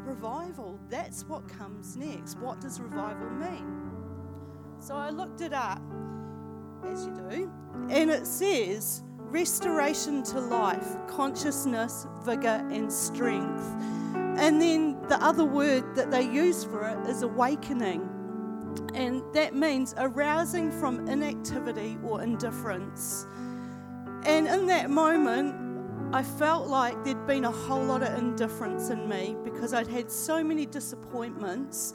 revival, 0.06 0.80
that's 0.90 1.26
what 1.26 1.48
comes 1.48 1.96
next. 1.96 2.38
What 2.38 2.62
does 2.62 2.80
revival 2.80 3.30
mean? 3.32 3.92
So 4.80 4.96
I 4.96 5.10
looked 5.10 5.42
it 5.42 5.54
up, 5.54 5.82
as 6.86 7.06
you 7.06 7.14
do, 7.30 7.52
and 7.90 8.12
it 8.12 8.28
says 8.28 9.02
restoration 9.30 10.24
to 10.24 10.40
life, 10.40 10.98
consciousness, 11.08 12.08
vigor, 12.24 12.66
and 12.72 12.92
strength. 12.92 13.64
And 14.38 14.62
then 14.62 15.02
the 15.08 15.22
other 15.24 15.46
word 15.46 15.96
that 15.96 16.12
they 16.12 16.24
use 16.24 16.64
for 16.64 16.88
it 16.88 17.10
is 17.10 17.22
awakening. 17.22 18.10
And 18.94 19.24
that 19.34 19.56
means 19.56 19.94
arousing 19.98 20.72
from 20.72 21.08
inactivity 21.08 21.98
or 22.04 22.22
indifference. 22.22 23.26
And 24.26 24.48
in 24.48 24.66
that 24.68 24.90
moment, 24.90 25.56
I 26.14 26.24
felt 26.24 26.68
like 26.68 27.04
there'd 27.04 27.28
been 27.28 27.46
a 27.46 27.52
whole 27.52 27.84
lot 27.84 28.02
of 28.02 28.18
indifference 28.18 28.90
in 28.90 29.08
me 29.08 29.36
because 29.44 29.74
I'd 29.74 29.88
had 29.88 30.10
so 30.10 30.44
many 30.44 30.66
disappointments 30.66 31.94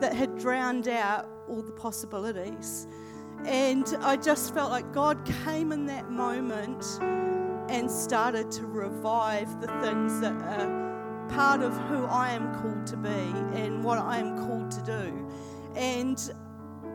that 0.00 0.14
had 0.14 0.36
drowned 0.38 0.88
out 0.88 1.28
all 1.48 1.62
the 1.62 1.72
possibilities. 1.72 2.86
And 3.44 3.86
I 4.00 4.16
just 4.16 4.54
felt 4.54 4.70
like 4.70 4.92
God 4.92 5.24
came 5.44 5.72
in 5.72 5.86
that 5.86 6.10
moment 6.10 6.84
and 7.68 7.90
started 7.90 8.50
to 8.52 8.66
revive 8.66 9.60
the 9.60 9.68
things 9.82 10.20
that 10.20 10.32
are 10.32 11.26
part 11.28 11.60
of 11.60 11.76
who 11.88 12.04
I 12.04 12.30
am 12.30 12.54
called 12.60 12.86
to 12.88 12.96
be 12.96 13.08
and 13.08 13.82
what 13.82 13.98
I 13.98 14.18
am 14.18 14.36
called 14.38 14.70
to 14.72 14.82
do. 14.82 15.28
And 15.74 16.32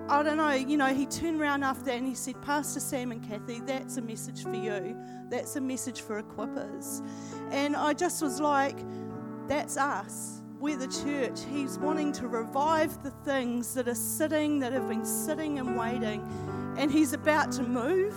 I 0.09 0.23
don't 0.23 0.37
know, 0.37 0.51
you 0.51 0.77
know, 0.77 0.93
he 0.93 1.05
turned 1.05 1.39
around 1.39 1.63
after 1.63 1.85
that 1.85 1.95
and 1.95 2.07
he 2.07 2.15
said, 2.15 2.41
Pastor 2.41 2.79
Sam 2.79 3.11
and 3.11 3.25
Kathy, 3.25 3.61
that's 3.61 3.97
a 3.97 4.01
message 4.01 4.43
for 4.43 4.53
you. 4.53 4.97
That's 5.29 5.55
a 5.55 5.61
message 5.61 6.01
for 6.01 6.21
equippers. 6.21 7.05
And 7.51 7.75
I 7.75 7.93
just 7.93 8.21
was 8.21 8.39
like, 8.39 8.77
that's 9.47 9.77
us. 9.77 10.40
We're 10.61 10.77
the 10.77 10.87
church. 10.87 11.39
He's 11.51 11.79
wanting 11.79 12.13
to 12.13 12.27
revive 12.27 13.01
the 13.01 13.09
things 13.25 13.73
that 13.73 13.87
are 13.87 13.95
sitting, 13.95 14.59
that 14.59 14.71
have 14.73 14.87
been 14.87 15.03
sitting 15.03 15.57
and 15.57 15.75
waiting. 15.75 16.21
And 16.77 16.91
he's 16.91 17.13
about 17.13 17.51
to 17.53 17.63
move. 17.63 18.13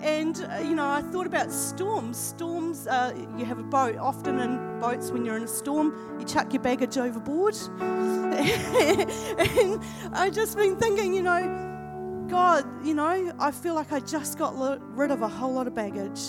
And, 0.00 0.40
uh, 0.52 0.58
you 0.58 0.76
know, 0.76 0.88
I 0.88 1.02
thought 1.02 1.26
about 1.26 1.50
storms. 1.50 2.16
Storms, 2.16 2.86
uh, 2.86 3.12
you 3.36 3.44
have 3.44 3.58
a 3.58 3.64
boat. 3.64 3.96
Often 3.96 4.38
in 4.38 4.78
boats, 4.78 5.10
when 5.10 5.24
you're 5.24 5.36
in 5.36 5.42
a 5.42 5.48
storm, 5.48 6.16
you 6.20 6.24
chuck 6.24 6.52
your 6.52 6.62
baggage 6.62 6.96
overboard. 6.96 7.58
and 7.80 9.82
I've 10.12 10.32
just 10.32 10.56
been 10.56 10.76
thinking, 10.76 11.12
you 11.12 11.22
know, 11.22 12.26
God, 12.30 12.86
you 12.86 12.94
know, 12.94 13.32
I 13.40 13.50
feel 13.50 13.74
like 13.74 13.90
I 13.90 13.98
just 13.98 14.38
got 14.38 14.54
rid 14.96 15.10
of 15.10 15.22
a 15.22 15.28
whole 15.28 15.54
lot 15.54 15.66
of 15.66 15.74
baggage. 15.74 16.20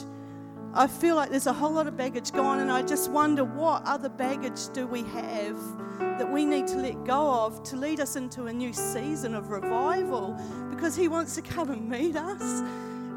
I 0.73 0.87
feel 0.87 1.17
like 1.17 1.29
there's 1.29 1.47
a 1.47 1.53
whole 1.53 1.73
lot 1.73 1.87
of 1.87 1.97
baggage 1.97 2.31
gone, 2.31 2.59
and 2.59 2.71
I 2.71 2.81
just 2.81 3.11
wonder 3.11 3.43
what 3.43 3.83
other 3.83 4.07
baggage 4.07 4.69
do 4.73 4.87
we 4.87 5.03
have 5.03 5.59
that 5.99 6.31
we 6.31 6.45
need 6.45 6.65
to 6.67 6.77
let 6.77 7.03
go 7.03 7.45
of 7.45 7.61
to 7.63 7.75
lead 7.75 7.99
us 7.99 8.15
into 8.15 8.45
a 8.45 8.53
new 8.53 8.71
season 8.71 9.35
of 9.35 9.49
revival 9.49 10.39
because 10.69 10.95
He 10.95 11.09
wants 11.09 11.35
to 11.35 11.41
come 11.41 11.71
and 11.71 11.89
meet 11.89 12.15
us. 12.15 12.61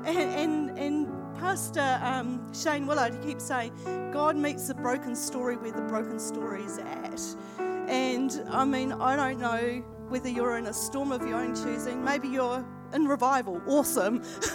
And, 0.04 0.18
and, 0.18 0.78
and 0.78 1.37
Pastor 1.38 2.00
um, 2.02 2.52
Shane 2.52 2.87
Willard 2.87 3.23
keeps 3.23 3.44
saying, 3.44 3.73
God 4.12 4.37
meets 4.37 4.66
the 4.66 4.75
broken 4.75 5.14
story 5.14 5.56
where 5.56 5.73
the 5.73 5.82
broken 5.82 6.18
story 6.18 6.64
is 6.64 6.78
at. 6.78 7.20
And 7.88 8.42
I 8.50 8.64
mean, 8.64 8.90
I 8.92 9.14
don't 9.14 9.38
know 9.38 9.84
whether 10.08 10.28
you're 10.28 10.58
in 10.58 10.66
a 10.66 10.73
storm 10.73 11.12
of 11.12 11.25
your 11.26 11.38
own 11.38 11.54
choosing, 11.54 12.04
maybe 12.04 12.26
you're 12.26 12.64
in 12.92 13.06
revival, 13.06 13.62
awesome. 13.66 14.23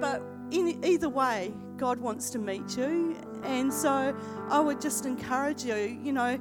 but 0.00 0.22
in 0.50 0.84
either 0.84 1.08
way, 1.08 1.54
God 1.76 1.98
wants 1.98 2.30
to 2.30 2.38
meet 2.38 2.76
you. 2.76 3.16
And 3.42 3.72
so 3.72 4.16
I 4.50 4.60
would 4.60 4.80
just 4.80 5.06
encourage 5.06 5.64
you, 5.64 5.98
you 6.02 6.12
know, 6.12 6.38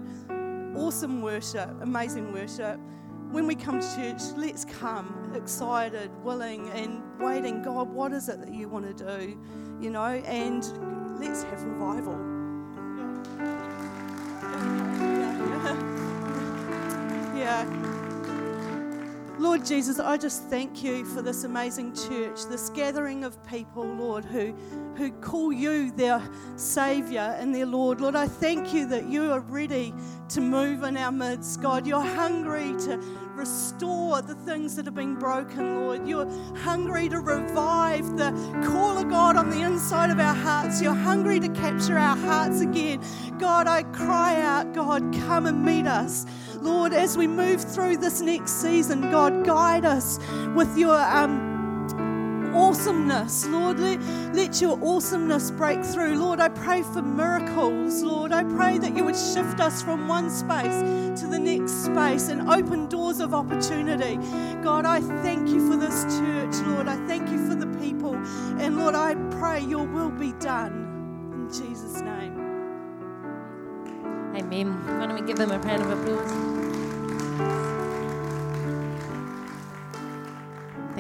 awesome 0.76 1.22
worship, 1.22 1.70
amazing 1.82 2.32
worship 2.34 2.80
when 3.36 3.48
we 3.48 3.56
come 3.56 3.82
to 3.82 3.96
church, 3.96 4.22
let's 4.38 4.64
come 4.64 5.34
excited, 5.36 6.10
willing, 6.24 6.70
and 6.70 7.02
waiting. 7.20 7.62
God, 7.62 7.90
what 7.90 8.14
is 8.14 8.30
it 8.30 8.40
that 8.40 8.54
you 8.54 8.70
want 8.70 8.98
to 8.98 9.18
do? 9.18 9.38
You 9.82 9.90
know, 9.90 10.06
and 10.06 10.64
let's 11.20 11.44
have 11.44 11.62
revival. 11.64 12.14
Yeah. 17.36 17.92
Lord 19.38 19.66
Jesus, 19.66 20.00
I 20.00 20.16
just 20.16 20.44
thank 20.44 20.82
you 20.82 21.04
for 21.04 21.22
this 21.22 21.44
amazing 21.44 21.94
church, 21.94 22.46
this 22.46 22.70
gathering 22.70 23.26
of 23.26 23.44
people, 23.46 23.84
Lord, 23.84 24.24
who, 24.24 24.54
who 24.96 25.12
call 25.12 25.52
you 25.52 25.92
their 25.92 26.22
Savior 26.56 27.36
and 27.38 27.54
their 27.54 27.66
Lord. 27.66 28.00
Lord, 28.00 28.16
I 28.16 28.28
thank 28.28 28.74
you 28.74 28.88
that 28.88 29.10
you 29.10 29.32
are 29.34 29.42
ready 29.42 29.94
to 30.30 30.40
move 30.40 30.84
in 30.84 30.96
our 30.96 31.12
midst, 31.12 31.62
God. 31.62 31.86
You're 31.86 32.00
hungry 32.00 32.76
to 32.86 32.98
restore 33.34 34.22
the 34.22 34.36
things 34.36 34.78
that 34.78 34.86
have 34.86 34.96
been 34.96 35.16
broken, 35.16 35.82
Lord. 35.82 36.08
You're 36.08 36.30
hungry 36.60 37.10
to 37.10 37.20
revive 37.20 38.18
the 38.18 38.32
call 38.66 38.98
of 38.98 39.10
God 39.10 39.36
on 39.36 39.50
the 39.50 39.62
inside 39.62 40.12
of 40.12 40.20
our 40.20 40.34
hearts. 40.34 40.82
You're 40.82 40.94
hungry 40.94 41.42
to 41.42 41.50
capture 41.50 41.98
our 41.98 42.16
hearts 42.16 42.62
again. 42.62 43.04
God, 43.38 43.68
I 43.68 43.84
cry 43.84 44.40
out, 44.42 44.74
God, 44.74 45.14
come 45.28 45.46
and 45.46 45.64
meet 45.66 45.88
us. 45.88 46.26
Lord, 46.66 46.94
as 46.94 47.18
we 47.18 47.28
move 47.28 47.62
through 47.62 47.98
this 47.98 48.22
next 48.22 48.62
season, 48.62 49.12
God, 49.12 49.46
guide 49.46 49.86
us 49.86 50.20
with 50.56 50.78
your. 50.78 51.00
Um, 51.00 51.56
awesomeness. 52.56 53.46
Lord, 53.48 53.80
let, 53.80 54.00
let 54.34 54.62
your 54.62 54.80
awesomeness 54.82 55.52
break 55.52 55.84
through. 55.84 56.18
Lord, 56.18 56.40
I 56.40 56.50
pray 56.50 56.82
for 56.82 57.02
miracles. 57.02 58.02
Lord, 58.02 58.32
I 58.32 58.44
pray 58.44 58.78
that 58.78 58.96
you 58.96 59.04
would 59.04 59.16
shift 59.16 59.60
us 59.60 59.82
from 59.82 60.08
one 60.08 60.30
space 60.30 60.80
to 61.22 61.28
the 61.28 61.38
next 61.38 61.86
space 61.86 62.30
and 62.30 62.50
open 62.50 62.88
doors 62.88 63.20
of 63.20 63.34
opportunity. 63.34 64.18
God, 64.64 64.86
I 64.86 65.02
thank 65.22 65.50
you 65.50 65.70
for 65.70 65.78
this 65.78 66.04
church. 66.18 66.56
Lord, 66.68 66.88
I 66.88 66.96
thank 67.08 67.30
you 67.30 67.48
for 67.48 67.56
the 67.56 67.68
people. 67.80 68.16
And 68.60 68.78
Lord, 68.78 68.96
I 68.96 69.16
pray 69.32 69.62
your 69.62 69.86
will 69.86 70.12
be 70.12 70.32
done. 70.34 71.30
In 71.34 71.48
Jesus' 71.50 72.02
name. 72.02 72.34
Amen. 74.36 74.74
Why 75.00 75.08
don't 75.08 75.20
we 75.20 75.26
give 75.26 75.38
them 75.38 75.52
a 75.52 75.60
round 75.60 75.84
of 75.84 75.92
applause? 75.92 76.55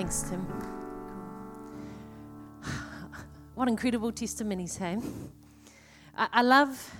Thanks, 0.05 0.29
Tim. 0.29 0.45
What 3.55 3.67
incredible 3.67 4.11
testimonies, 4.11 4.77
hey? 4.77 4.99
I, 6.15 6.27
I 6.31 6.41
love, 6.43 6.93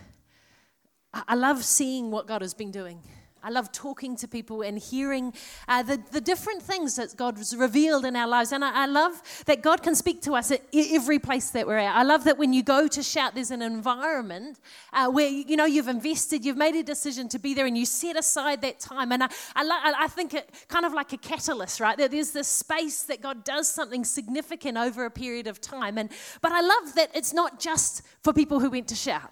I 1.14 1.36
love 1.36 1.64
seeing 1.64 2.10
what 2.10 2.26
God 2.26 2.42
has 2.42 2.56
been 2.56 2.72
doing. 2.72 3.04
I 3.46 3.50
love 3.50 3.72
talking 3.72 4.16
to 4.18 4.28
people 4.28 4.64
and 4.64 4.80
hearing 4.80 5.32
uh, 5.68 5.84
the, 5.84 6.02
the 6.10 6.20
different 6.20 6.64
things 6.64 6.96
that 6.96 7.16
God's 7.16 7.56
revealed 7.56 8.04
in 8.04 8.16
our 8.16 8.28
lives. 8.28 8.52
And 8.52 8.66
I, 8.66 8.86
I 8.86 8.86
love 8.88 9.22
that 9.46 9.62
God 9.62 9.84
can 9.84 9.94
speak 9.94 10.24
to 10.24 10.34
us 10.34 10.50
at 10.50 10.62
every 10.74 11.20
place 11.20 11.52
that 11.52 11.68
we're 11.68 11.78
at. 11.78 11.96
I 11.96 12.02
love 12.02 12.24
that 12.24 12.40
when 12.40 12.54
you 12.54 12.64
go 12.64 12.88
to 12.88 13.04
shout, 13.04 13.36
there's 13.36 13.52
an 13.52 13.62
environment 13.62 14.60
uh, 14.92 15.12
where, 15.12 15.30
you 15.30 15.56
know, 15.56 15.66
you've 15.66 15.88
invested, 15.88 16.44
you've 16.44 16.58
made 16.58 16.74
a 16.74 16.82
decision 16.82 17.30
to 17.30 17.38
be 17.38 17.54
there, 17.54 17.68
and 17.68 17.78
you 17.78 17.86
set 17.86 18.18
aside 18.18 18.62
that 18.64 18.80
time. 18.80 19.12
And 19.12 19.22
I, 19.24 19.30
I, 19.56 19.94
I 20.00 20.08
think 20.08 20.34
it 20.34 20.50
kind 20.68 20.84
of 20.84 20.94
like 20.94 21.14
a 21.14 21.18
catalyst, 21.18 21.80
right? 21.80 22.00
That 22.00 22.10
there's 22.10 22.32
this 22.32 22.48
space 22.48 23.04
that 23.04 23.22
God 23.22 23.44
does 23.44 23.70
something 23.70 24.04
significant 24.04 24.76
over 24.76 25.06
a 25.06 25.12
period 25.12 25.46
of 25.46 25.62
time. 25.62 26.00
And, 26.00 26.10
but 26.42 26.52
I 26.52 26.62
love 26.62 26.96
that 26.96 27.12
it's 27.14 27.32
not 27.32 27.60
just 27.60 28.02
for 28.24 28.34
people 28.34 28.60
who 28.60 28.72
went 28.72 28.88
to 28.88 28.96
shout 28.96 29.32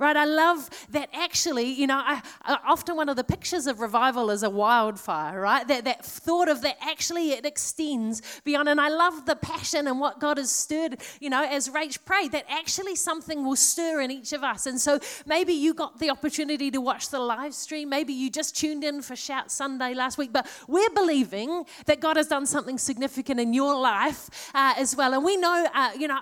right? 0.00 0.16
I 0.16 0.24
love 0.24 0.68
that 0.90 1.10
actually, 1.12 1.66
you 1.66 1.86
know, 1.86 1.98
I, 1.98 2.22
I, 2.42 2.58
often 2.66 2.96
one 2.96 3.08
of 3.08 3.16
the 3.16 3.24
pictures 3.24 3.66
of 3.66 3.80
revival 3.80 4.30
is 4.30 4.42
a 4.42 4.50
wildfire, 4.50 5.40
right? 5.40 5.66
That, 5.68 5.84
that 5.84 6.04
thought 6.04 6.48
of 6.48 6.62
that 6.62 6.78
actually 6.80 7.32
it 7.32 7.44
extends 7.46 8.22
beyond. 8.44 8.68
And 8.68 8.80
I 8.80 8.88
love 8.88 9.26
the 9.26 9.36
passion 9.36 9.86
and 9.86 10.00
what 10.00 10.18
God 10.18 10.38
has 10.38 10.50
stirred, 10.50 11.00
you 11.20 11.30
know, 11.30 11.44
as 11.44 11.68
Rach 11.68 12.02
prayed, 12.04 12.32
that 12.32 12.46
actually 12.48 12.96
something 12.96 13.44
will 13.44 13.56
stir 13.56 14.00
in 14.00 14.10
each 14.10 14.32
of 14.32 14.42
us. 14.42 14.66
And 14.66 14.80
so 14.80 14.98
maybe 15.26 15.52
you 15.52 15.74
got 15.74 15.98
the 15.98 16.10
opportunity 16.10 16.70
to 16.70 16.80
watch 16.80 17.10
the 17.10 17.20
live 17.20 17.54
stream. 17.54 17.90
Maybe 17.90 18.12
you 18.12 18.30
just 18.30 18.56
tuned 18.56 18.82
in 18.84 19.02
for 19.02 19.14
Shout 19.14 19.50
Sunday 19.50 19.94
last 19.94 20.16
week. 20.16 20.32
But 20.32 20.46
we're 20.66 20.90
believing 20.90 21.64
that 21.86 22.00
God 22.00 22.16
has 22.16 22.26
done 22.26 22.46
something 22.46 22.78
significant 22.78 23.38
in 23.38 23.52
your 23.52 23.78
life 23.78 24.50
uh, 24.54 24.74
as 24.78 24.96
well. 24.96 25.12
And 25.12 25.24
we 25.24 25.36
know, 25.36 25.68
uh, 25.74 25.90
you 25.98 26.08
know, 26.08 26.20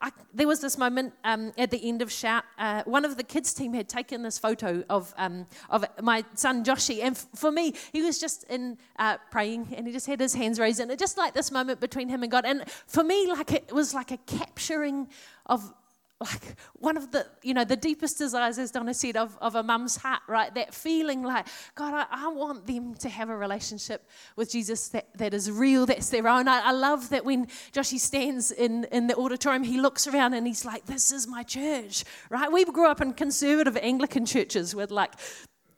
I, 0.00 0.10
there 0.34 0.48
was 0.48 0.60
this 0.60 0.76
moment 0.76 1.14
um, 1.22 1.52
at 1.56 1.70
the 1.70 1.88
end 1.88 2.02
of 2.02 2.10
Shout. 2.10 2.44
Uh, 2.58 2.82
one 2.84 3.04
of 3.04 3.11
of 3.12 3.18
the 3.18 3.24
kids 3.24 3.54
team 3.54 3.72
had 3.74 3.88
taken 3.88 4.22
this 4.22 4.38
photo 4.38 4.82
of, 4.90 5.14
um, 5.16 5.46
of 5.70 5.84
my 6.00 6.24
son 6.34 6.64
Joshi. 6.64 7.02
And 7.02 7.14
f- 7.14 7.26
for 7.34 7.52
me, 7.52 7.74
he 7.92 8.02
was 8.02 8.18
just 8.18 8.44
in 8.44 8.78
uh, 8.98 9.18
praying 9.30 9.68
and 9.76 9.86
he 9.86 9.92
just 9.92 10.06
had 10.06 10.18
his 10.18 10.34
hands 10.34 10.58
raised. 10.58 10.80
And 10.80 10.90
it 10.90 10.98
just 10.98 11.16
like 11.16 11.34
this 11.34 11.52
moment 11.52 11.80
between 11.80 12.08
him 12.08 12.22
and 12.22 12.32
God. 12.32 12.44
And 12.44 12.68
for 12.86 13.04
me, 13.04 13.26
like 13.28 13.52
it 13.52 13.72
was 13.72 13.94
like 13.94 14.10
a 14.10 14.18
capturing 14.18 15.08
of 15.46 15.72
like 16.22 16.56
one 16.74 16.96
of 16.96 17.10
the 17.10 17.26
you 17.42 17.54
know 17.54 17.64
the 17.64 17.76
deepest 17.76 18.18
desires 18.18 18.58
as 18.58 18.70
donna 18.70 18.94
said 18.94 19.16
of, 19.16 19.36
of 19.40 19.54
a 19.54 19.62
mum's 19.62 19.96
heart 19.96 20.22
right? 20.28 20.54
That 20.54 20.74
feeling 20.74 21.22
like 21.22 21.46
god 21.74 21.94
I, 21.94 22.06
I, 22.24 22.28
want 22.28 22.66
them 22.66 22.94
to 22.94 23.08
have 23.08 23.28
a 23.28 23.36
relationship 23.36 24.08
with 24.36 24.50
jesus 24.50 24.88
that, 24.88 25.06
that 25.16 25.34
is 25.34 25.50
real 25.50 25.86
that's 25.86 26.10
their 26.10 26.28
own. 26.28 26.48
I, 26.48 26.60
I 26.60 26.72
love 26.72 27.10
that 27.10 27.24
when 27.24 27.46
joshy 27.72 27.98
stands 27.98 28.50
in, 28.50 28.84
in 28.92 29.06
the 29.06 29.16
auditorium 29.16 29.62
he 29.62 29.80
looks 29.80 30.06
around 30.06 30.34
and 30.34 30.46
he's 30.46 30.64
like 30.64 30.86
this 30.86 31.12
is 31.12 31.26
my 31.26 31.42
church 31.42 32.04
right? 32.30 32.50
We 32.50 32.64
grew 32.64 32.88
up 32.88 33.00
in 33.00 33.12
conservative 33.12 33.76
anglican 33.76 34.26
churches 34.26 34.74
with 34.74 34.90
like 34.90 35.12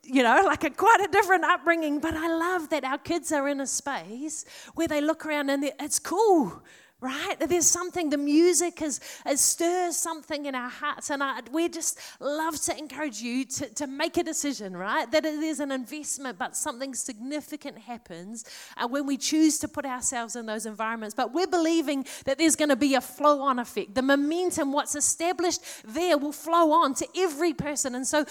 you 0.07 0.21
know, 0.21 0.41
like 0.45 0.63
a 0.63 0.69
quite 0.69 1.01
a 1.01 1.07
different 1.07 1.43
upbringing. 1.43 1.99
But 1.99 2.15
I 2.15 2.27
love 2.27 2.69
that 2.69 2.83
our 2.83 2.97
kids 2.97 3.31
are 3.31 3.47
in 3.49 3.59
a 3.59 3.67
space 3.67 4.45
where 4.75 4.87
they 4.87 5.01
look 5.01 5.25
around 5.25 5.49
and 5.49 5.71
it's 5.79 5.99
cool 5.99 6.61
right? 7.01 7.35
There's 7.39 7.67
something, 7.67 8.09
the 8.09 8.17
music 8.17 8.81
is, 8.81 8.99
has 9.25 9.41
stirs 9.41 9.97
something 9.97 10.45
in 10.45 10.55
our 10.55 10.69
hearts. 10.69 11.09
And 11.09 11.21
I, 11.21 11.41
we 11.51 11.67
just 11.67 11.99
love 12.19 12.59
to 12.61 12.77
encourage 12.77 13.19
you 13.19 13.45
to, 13.45 13.73
to 13.75 13.87
make 13.87 14.17
a 14.17 14.23
decision, 14.23 14.75
right? 14.75 15.09
That 15.11 15.25
it 15.25 15.35
is 15.35 15.59
an 15.59 15.71
investment, 15.71 16.39
but 16.39 16.55
something 16.55 16.95
significant 16.95 17.77
happens 17.77 18.45
uh, 18.77 18.87
when 18.87 19.05
we 19.05 19.17
choose 19.17 19.59
to 19.59 19.67
put 19.67 19.85
ourselves 19.85 20.35
in 20.35 20.45
those 20.45 20.65
environments. 20.65 21.13
But 21.13 21.33
we're 21.33 21.47
believing 21.47 22.05
that 22.25 22.37
there's 22.37 22.55
going 22.55 22.69
to 22.69 22.75
be 22.75 22.95
a 22.95 23.01
flow 23.01 23.41
on 23.41 23.59
effect. 23.59 23.93
The 23.93 24.01
momentum, 24.01 24.71
what's 24.71 24.95
established 24.95 25.61
there, 25.83 26.17
will 26.17 26.31
flow 26.31 26.71
on 26.71 26.93
to 26.95 27.07
every 27.17 27.53
person. 27.53 27.95
And 27.95 28.07
so 28.07 28.25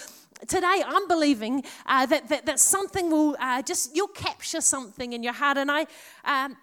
today 0.48 0.82
I'm 0.84 1.06
believing 1.06 1.64
uh, 1.86 2.06
that, 2.06 2.28
that, 2.28 2.46
that 2.46 2.58
something 2.58 3.10
will 3.10 3.36
uh, 3.38 3.62
just, 3.62 3.94
you'll 3.94 4.08
capture 4.08 4.62
something 4.62 5.12
in 5.12 5.22
your 5.22 5.34
heart. 5.34 5.58
And 5.58 5.70
I, 5.70 5.86
um, 6.24 6.56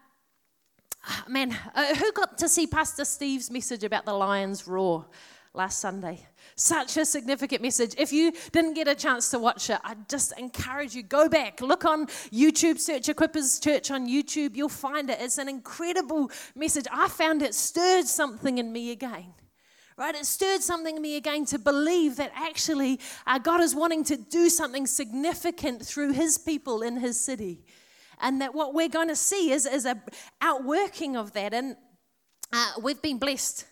man, 1.27 1.57
uh, 1.73 1.95
who 1.95 2.11
got 2.11 2.37
to 2.37 2.49
see 2.49 2.67
Pastor 2.67 3.05
Steve's 3.05 3.49
message 3.49 3.83
about 3.83 4.05
the 4.05 4.13
lion's 4.13 4.67
roar 4.67 5.05
last 5.53 5.79
Sunday? 5.79 6.25
Such 6.55 6.97
a 6.97 7.05
significant 7.05 7.61
message. 7.61 7.95
If 7.97 8.13
you 8.13 8.31
didn't 8.51 8.73
get 8.73 8.87
a 8.87 8.95
chance 8.95 9.29
to 9.31 9.39
watch 9.39 9.69
it, 9.69 9.79
I 9.83 9.95
just 10.09 10.37
encourage 10.37 10.93
you 10.93 11.03
go 11.03 11.27
back, 11.27 11.61
look 11.61 11.85
on 11.85 12.07
YouTube, 12.31 12.79
search 12.79 13.07
Equippers 13.07 13.61
Church 13.61 13.91
on 13.91 14.07
YouTube. 14.07 14.55
You'll 14.55 14.69
find 14.69 15.09
it. 15.09 15.19
It's 15.19 15.37
an 15.37 15.49
incredible 15.49 16.31
message. 16.55 16.85
I 16.91 17.07
found 17.07 17.41
it 17.41 17.55
stirred 17.55 18.05
something 18.05 18.57
in 18.57 18.71
me 18.71 18.91
again. 18.91 19.33
Right? 19.97 20.15
It 20.15 20.25
stirred 20.25 20.61
something 20.61 20.95
in 20.95 21.01
me 21.01 21.17
again 21.17 21.45
to 21.45 21.59
believe 21.59 22.15
that 22.15 22.31
actually 22.33 22.99
uh, 23.27 23.37
God 23.39 23.61
is 23.61 23.75
wanting 23.75 24.03
to 24.05 24.17
do 24.17 24.49
something 24.49 24.87
significant 24.87 25.85
through 25.85 26.13
His 26.13 26.37
people 26.37 26.81
in 26.81 26.97
His 26.97 27.19
city 27.19 27.61
and 28.21 28.41
that 28.41 28.53
what 28.53 28.73
we're 28.73 28.89
going 28.89 29.07
to 29.07 29.15
see 29.15 29.51
is, 29.51 29.65
is 29.65 29.85
a 29.85 30.01
outworking 30.41 31.17
of 31.17 31.33
that. 31.33 31.53
And 31.53 31.75
uh, 32.53 32.71
we've 32.81 33.01
been 33.01 33.17
blessed 33.17 33.65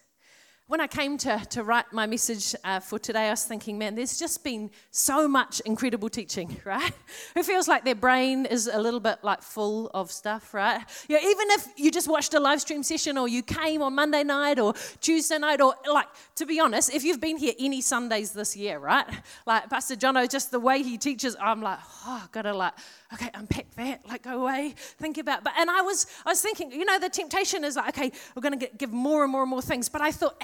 when 0.69 0.79
I 0.79 0.85
came 0.85 1.17
to, 1.17 1.43
to 1.49 1.63
write 1.63 1.91
my 1.91 2.05
message 2.05 2.55
uh, 2.63 2.79
for 2.79 2.99
today, 2.99 3.25
I 3.25 3.31
was 3.31 3.43
thinking, 3.43 3.79
man, 3.79 3.95
there's 3.95 4.19
just 4.19 4.43
been 4.43 4.69
so 4.91 5.27
much 5.27 5.61
incredible 5.61 6.09
teaching, 6.09 6.61
right? 6.63 6.93
Who 7.33 7.41
feels 7.41 7.67
like 7.67 7.83
their 7.83 7.95
brain 7.95 8.45
is 8.45 8.69
a 8.71 8.77
little 8.79 8.99
bit 8.99 9.17
like 9.23 9.41
full 9.41 9.89
of 9.95 10.11
stuff, 10.11 10.53
right? 10.53 10.79
Yeah, 11.07 11.17
even 11.17 11.47
if 11.49 11.67
you 11.75 11.89
just 11.89 12.07
watched 12.07 12.35
a 12.35 12.39
live 12.39 12.61
stream 12.61 12.83
session 12.83 13.17
or 13.17 13.27
you 13.27 13.41
came 13.41 13.81
on 13.81 13.95
Monday 13.95 14.23
night 14.23 14.59
or 14.59 14.75
Tuesday 15.01 15.39
night, 15.39 15.59
or 15.59 15.73
like, 15.91 16.05
to 16.35 16.45
be 16.45 16.59
honest, 16.59 16.93
if 16.93 17.03
you've 17.03 17.19
been 17.19 17.37
here 17.37 17.53
any 17.57 17.81
Sundays 17.81 18.31
this 18.31 18.55
year, 18.55 18.77
right? 18.77 19.07
Like 19.47 19.71
Pastor 19.71 19.95
Jono, 19.95 20.29
just 20.29 20.51
the 20.51 20.59
way 20.59 20.83
he 20.83 20.99
teaches, 20.99 21.35
I'm 21.41 21.63
like, 21.63 21.79
oh, 22.05 22.21
I've 22.23 22.31
gotta 22.31 22.53
like, 22.53 22.73
okay, 23.15 23.31
unpack 23.33 23.71
that, 23.71 24.07
like 24.07 24.21
go 24.21 24.43
away, 24.43 24.75
think 24.99 25.17
about. 25.17 25.43
But 25.43 25.53
and 25.57 25.67
I 25.71 25.81
was, 25.81 26.05
I 26.27 26.29
was 26.29 26.43
thinking, 26.43 26.71
you 26.71 26.85
know, 26.85 26.99
the 26.99 27.09
temptation 27.09 27.63
is 27.63 27.75
like, 27.75 27.97
okay, 27.97 28.11
we're 28.35 28.43
gonna 28.43 28.55
get, 28.55 28.77
give 28.77 28.93
more 28.93 29.23
and 29.23 29.31
more 29.31 29.41
and 29.41 29.49
more 29.49 29.63
things. 29.63 29.89
But 29.89 30.01
I 30.01 30.11
thought, 30.11 30.35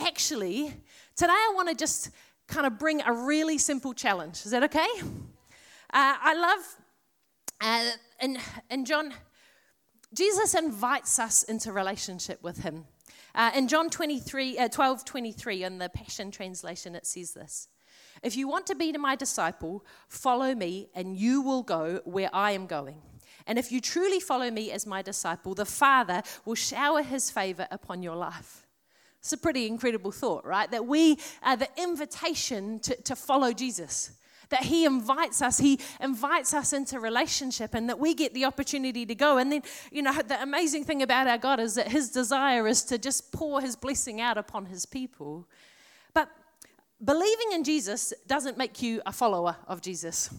today 1.15 1.32
I 1.32 1.51
want 1.56 1.69
to 1.69 1.75
just 1.75 2.12
kind 2.47 2.65
of 2.65 2.78
bring 2.78 3.01
a 3.01 3.12
really 3.12 3.58
simple 3.58 3.93
challenge. 3.93 4.45
Is 4.45 4.51
that 4.51 4.63
okay? 4.63 4.88
Uh, 5.01 6.15
I 6.21 6.34
love, 6.34 6.75
uh, 7.62 7.91
and, 8.19 8.38
and 8.69 8.86
John, 8.86 9.13
Jesus 10.13 10.54
invites 10.54 11.19
us 11.19 11.43
into 11.43 11.71
relationship 11.71 12.41
with 12.43 12.60
him. 12.60 12.86
Uh, 13.34 13.51
in 13.56 13.67
John 13.67 13.89
23, 13.89 14.58
uh, 14.58 14.67
12 14.69 15.04
23, 15.04 15.63
in 15.63 15.78
the 15.78 15.89
Passion 15.89 16.32
Translation, 16.32 16.95
it 16.95 17.06
says 17.06 17.34
this 17.34 17.67
If 18.23 18.38
you 18.38 18.47
want 18.47 18.65
to 18.67 18.75
be 18.75 18.91
my 18.93 19.15
disciple, 19.15 19.86
follow 20.08 20.56
me, 20.56 20.89
and 20.95 21.17
you 21.17 21.41
will 21.41 21.63
go 21.63 22.01
where 22.06 22.30
I 22.34 22.51
am 22.51 22.65
going. 22.65 23.01
And 23.47 23.60
if 23.60 23.71
you 23.71 23.80
truly 23.80 24.19
follow 24.19 24.49
me 24.49 24.71
as 24.71 24.88
my 24.88 25.01
disciple, 25.01 25.54
the 25.54 25.65
Father 25.65 26.23
will 26.45 26.56
shower 26.56 27.04
his 27.04 27.30
favor 27.30 27.67
upon 27.69 28.01
your 28.01 28.15
life. 28.15 28.64
It's 29.26 29.34
a 29.34 29.38
pretty 29.38 29.66
incredible 29.66 30.12
thought, 30.12 30.46
right? 30.46 30.70
That 30.70 30.86
we 30.86 31.18
are 31.42 31.58
the 31.58 31.68
invitation 31.82 32.78
to, 32.82 32.96
to 33.02 33.16
follow 33.16 33.54
Jesus. 33.54 34.12
That 34.50 34.62
he 34.62 34.86
invites 34.86 35.42
us, 35.42 35.58
he 35.58 35.80
invites 36.00 36.54
us 36.54 36.74
into 36.74 37.00
relationship, 37.00 37.74
and 37.74 37.90
that 37.90 37.98
we 37.98 38.14
get 38.14 38.36
the 38.36 38.46
opportunity 38.46 39.04
to 39.04 39.16
go. 39.16 39.40
And 39.40 39.52
then, 39.52 39.64
you 39.92 40.04
know, 40.04 40.14
the 40.14 40.40
amazing 40.44 40.84
thing 40.84 41.02
about 41.02 41.26
our 41.26 41.40
God 41.40 41.60
is 41.60 41.74
that 41.74 41.88
his 41.88 42.12
desire 42.12 42.68
is 42.68 42.84
to 42.84 43.00
just 43.00 43.32
pour 43.32 43.62
his 43.62 43.76
blessing 43.76 44.22
out 44.22 44.38
upon 44.38 44.68
his 44.68 44.86
people. 44.86 45.48
But 46.14 46.30
believing 47.04 47.54
in 47.54 47.64
Jesus 47.64 48.14
doesn't 48.28 48.60
make 48.60 48.84
you 48.84 49.02
a 49.08 49.12
follower 49.12 49.56
of 49.68 49.82
Jesus. 49.82 50.30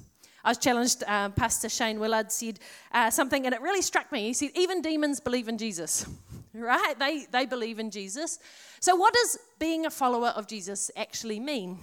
I 0.47 0.51
was 0.51 0.59
challenged, 0.59 1.03
uh, 1.09 1.31
Pastor 1.31 1.69
Shane 1.69 1.99
Willard 1.99 2.31
said 2.31 2.61
uh, 2.93 3.11
something, 3.11 3.47
and 3.47 3.53
it 3.53 3.61
really 3.61 3.83
struck 3.83 4.13
me. 4.13 4.29
He 4.29 4.33
said, 4.33 4.51
Even 4.55 4.81
demons 4.81 5.19
believe 5.19 5.49
in 5.49 5.59
Jesus, 5.59 6.07
right? 6.55 6.97
They, 6.97 7.27
they 7.33 7.47
believe 7.47 7.81
in 7.81 7.91
Jesus. 7.91 8.39
So, 8.79 8.95
what 8.95 9.13
does 9.13 9.39
being 9.59 9.87
a 9.87 9.91
follower 9.91 10.29
of 10.29 10.47
Jesus 10.47 10.89
actually 10.97 11.41
mean? 11.41 11.79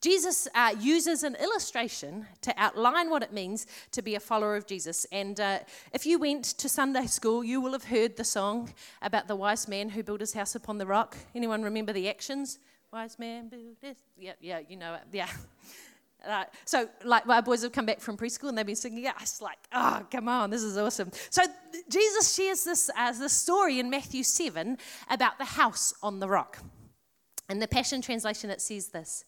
Jesus 0.00 0.48
uh, 0.56 0.74
uses 0.80 1.22
an 1.22 1.36
illustration 1.36 2.26
to 2.40 2.52
outline 2.56 3.10
what 3.10 3.22
it 3.22 3.32
means 3.32 3.68
to 3.92 4.02
be 4.02 4.16
a 4.16 4.20
follower 4.20 4.56
of 4.56 4.66
Jesus. 4.66 5.06
And 5.12 5.38
uh, 5.38 5.60
if 5.92 6.04
you 6.06 6.18
went 6.18 6.44
to 6.44 6.68
Sunday 6.68 7.06
school, 7.06 7.44
you 7.44 7.60
will 7.60 7.72
have 7.72 7.84
heard 7.84 8.16
the 8.16 8.24
song 8.24 8.74
about 9.02 9.28
the 9.28 9.36
wise 9.36 9.68
man 9.68 9.90
who 9.90 10.02
built 10.02 10.18
his 10.18 10.32
house 10.32 10.56
upon 10.56 10.78
the 10.78 10.86
rock. 10.86 11.16
Anyone 11.36 11.62
remember 11.62 11.92
the 11.92 12.08
actions? 12.08 12.58
Wise 12.92 13.20
man 13.20 13.48
built 13.48 13.80
this. 13.80 13.98
Yeah, 14.18 14.32
yeah, 14.40 14.60
you 14.68 14.76
know 14.76 14.94
it. 14.94 15.02
Yeah. 15.12 15.28
Uh, 16.26 16.44
so, 16.64 16.88
like, 17.04 17.26
my 17.26 17.40
boys 17.40 17.62
have 17.62 17.72
come 17.72 17.86
back 17.86 18.00
from 18.00 18.16
preschool 18.16 18.50
and 18.50 18.58
they've 18.58 18.66
been 18.66 18.76
singing, 18.76 19.04
yeah, 19.04 19.12
it's 19.20 19.40
like, 19.40 19.58
oh, 19.72 20.04
come 20.10 20.28
on, 20.28 20.50
this 20.50 20.62
is 20.62 20.76
awesome. 20.76 21.10
So, 21.30 21.42
Jesus 21.88 22.34
shares 22.34 22.64
this, 22.64 22.90
uh, 22.96 23.12
this 23.12 23.32
story 23.32 23.78
in 23.78 23.88
Matthew 23.88 24.22
7 24.22 24.76
about 25.08 25.38
the 25.38 25.44
house 25.44 25.94
on 26.02 26.20
the 26.20 26.28
rock. 26.28 26.58
In 27.48 27.58
the 27.58 27.68
Passion 27.68 28.00
Translation, 28.00 28.50
it 28.50 28.60
says 28.60 28.88
this 28.88 29.24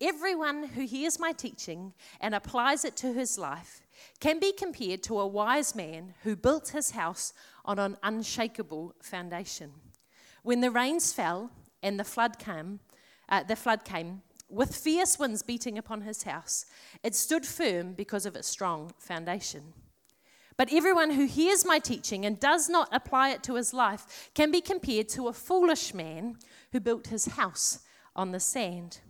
Everyone 0.00 0.64
who 0.64 0.86
hears 0.86 1.18
my 1.18 1.32
teaching 1.32 1.92
and 2.20 2.34
applies 2.34 2.84
it 2.84 2.96
to 2.98 3.12
his 3.12 3.36
life 3.36 3.80
can 4.20 4.38
be 4.38 4.52
compared 4.52 5.02
to 5.02 5.18
a 5.18 5.26
wise 5.26 5.74
man 5.74 6.14
who 6.22 6.36
built 6.36 6.68
his 6.68 6.92
house 6.92 7.32
on 7.64 7.80
an 7.80 7.96
unshakable 8.04 8.94
foundation. 9.02 9.72
When 10.44 10.60
the 10.60 10.70
rains 10.70 11.12
fell 11.12 11.50
and 11.82 11.98
the 11.98 12.04
flood 12.04 12.38
came, 12.38 12.78
uh, 13.28 13.42
the 13.42 13.56
flood 13.56 13.84
came, 13.84 14.22
with 14.48 14.74
fierce 14.74 15.18
winds 15.18 15.42
beating 15.42 15.78
upon 15.78 16.02
his 16.02 16.22
house, 16.22 16.66
it 17.02 17.14
stood 17.14 17.44
firm 17.44 17.92
because 17.92 18.26
of 18.26 18.36
its 18.36 18.48
strong 18.48 18.92
foundation. 18.98 19.74
But 20.56 20.72
everyone 20.72 21.12
who 21.12 21.26
hears 21.26 21.64
my 21.64 21.78
teaching 21.78 22.26
and 22.26 22.40
does 22.40 22.68
not 22.68 22.88
apply 22.90 23.30
it 23.30 23.42
to 23.44 23.54
his 23.54 23.72
life 23.72 24.30
can 24.34 24.50
be 24.50 24.60
compared 24.60 25.08
to 25.10 25.28
a 25.28 25.32
foolish 25.32 25.94
man 25.94 26.36
who 26.72 26.80
built 26.80 27.08
his 27.08 27.26
house 27.26 27.80
on 28.16 28.32
the 28.32 28.40
sand. 28.40 29.00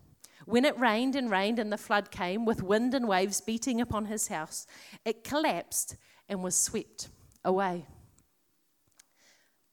When 0.44 0.64
it 0.64 0.78
rained 0.78 1.16
and 1.16 1.30
rained 1.30 1.58
and 1.58 1.72
the 1.72 1.78
flood 1.78 2.10
came 2.10 2.44
with 2.44 2.62
wind 2.62 2.94
and 2.94 3.08
waves 3.08 3.40
beating 3.40 3.80
upon 3.80 4.06
his 4.06 4.28
house, 4.28 4.66
it 5.04 5.24
collapsed 5.24 5.96
and 6.28 6.42
was 6.42 6.54
swept 6.54 7.08
away. 7.44 7.86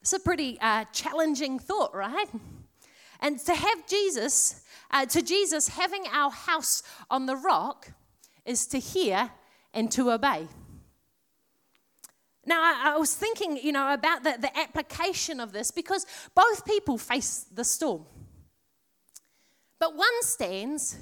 It's 0.02 0.14
a 0.14 0.20
pretty 0.20 0.58
uh, 0.62 0.86
challenging 0.94 1.60
thought, 1.60 1.94
right? 1.94 2.28
And 3.20 3.40
to 3.40 3.56
have 3.56 3.88
Jesus, 3.88 4.64
uh, 4.96 5.06
to 5.06 5.22
Jesus, 5.22 5.68
having 5.68 6.06
our 6.14 6.32
house 6.32 6.82
on 7.10 7.26
the 7.26 7.36
rock 7.36 7.92
is 8.46 8.66
to 8.68 8.80
hear 8.80 9.30
and 9.74 9.92
to 9.92 10.10
obey. 10.10 10.48
Now, 12.46 12.62
I, 12.62 12.94
I 12.94 12.98
was 12.98 13.14
thinking, 13.14 13.58
you 13.62 13.74
know, 13.74 13.94
about 13.94 14.24
the, 14.24 14.38
the 14.40 14.58
application 14.58 15.42
of 15.42 15.52
this 15.52 15.70
because 15.70 16.06
both 16.34 16.66
people 16.66 16.98
face 16.98 17.46
the 17.54 17.66
storm. 17.66 18.06
But 19.80 19.98
one 19.98 20.22
stands 20.22 20.98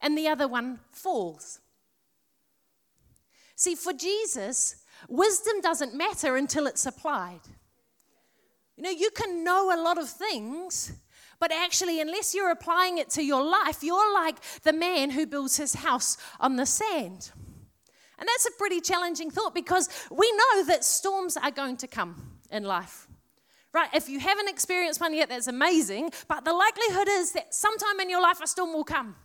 and 0.00 0.16
the 0.16 0.28
other 0.28 0.46
one 0.46 0.78
falls. 0.92 1.58
See, 3.56 3.74
for 3.74 3.92
Jesus, 3.92 4.84
wisdom 5.08 5.60
doesn't 5.62 5.96
matter 5.96 6.36
until 6.36 6.68
it's 6.68 6.86
applied. 6.86 7.40
You 8.76 8.84
know, 8.84 8.90
you 8.90 9.10
can 9.10 9.42
know 9.42 9.74
a 9.74 9.82
lot 9.82 9.98
of 9.98 10.08
things, 10.08 10.92
but 11.38 11.52
actually, 11.52 12.00
unless 12.00 12.34
you're 12.34 12.50
applying 12.50 12.98
it 12.98 13.10
to 13.10 13.22
your 13.22 13.44
life, 13.44 13.82
you're 13.82 14.12
like 14.14 14.36
the 14.62 14.72
man 14.72 15.10
who 15.10 15.26
builds 15.26 15.56
his 15.56 15.74
house 15.74 16.16
on 16.40 16.56
the 16.56 16.66
sand. 16.66 17.30
And 18.18 18.28
that's 18.28 18.46
a 18.46 18.50
pretty 18.58 18.80
challenging 18.80 19.30
thought 19.30 19.54
because 19.54 19.88
we 20.10 20.30
know 20.32 20.64
that 20.64 20.84
storms 20.84 21.36
are 21.36 21.50
going 21.50 21.76
to 21.78 21.86
come 21.86 22.38
in 22.50 22.64
life. 22.64 23.06
Right? 23.72 23.90
If 23.92 24.08
you 24.08 24.20
haven't 24.20 24.48
experienced 24.48 25.02
one 25.02 25.12
yet, 25.12 25.28
that's 25.28 25.48
amazing. 25.48 26.10
But 26.28 26.46
the 26.46 26.54
likelihood 26.54 27.08
is 27.10 27.32
that 27.32 27.54
sometime 27.54 28.00
in 28.00 28.08
your 28.08 28.22
life 28.22 28.40
a 28.40 28.46
storm 28.46 28.72
will 28.72 28.84
come. 28.84 29.16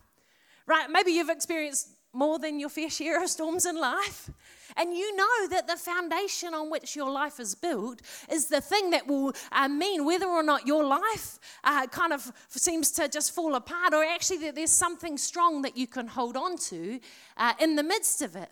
Right? 0.66 0.90
Maybe 0.90 1.12
you've 1.12 1.30
experienced 1.30 1.88
more 2.12 2.38
than 2.38 2.60
your 2.60 2.68
fair 2.68 2.90
share 2.90 3.22
of 3.22 3.30
storms 3.30 3.66
in 3.66 3.76
life. 3.76 4.30
And 4.76 4.94
you 4.94 5.16
know 5.16 5.48
that 5.50 5.66
the 5.66 5.76
foundation 5.76 6.54
on 6.54 6.70
which 6.70 6.96
your 6.96 7.10
life 7.10 7.38
is 7.40 7.54
built 7.54 8.00
is 8.30 8.48
the 8.48 8.60
thing 8.60 8.90
that 8.90 9.06
will 9.06 9.32
uh, 9.50 9.68
mean 9.68 10.04
whether 10.04 10.26
or 10.26 10.42
not 10.42 10.66
your 10.66 10.84
life 10.84 11.38
uh, 11.64 11.86
kind 11.88 12.12
of 12.12 12.32
seems 12.48 12.90
to 12.92 13.08
just 13.08 13.34
fall 13.34 13.54
apart, 13.54 13.92
or 13.92 14.02
actually 14.04 14.38
that 14.38 14.54
there's 14.54 14.70
something 14.70 15.18
strong 15.18 15.62
that 15.62 15.76
you 15.76 15.86
can 15.86 16.06
hold 16.06 16.36
on 16.36 16.56
to 16.56 17.00
uh, 17.36 17.52
in 17.60 17.76
the 17.76 17.82
midst 17.82 18.22
of 18.22 18.34
it. 18.36 18.50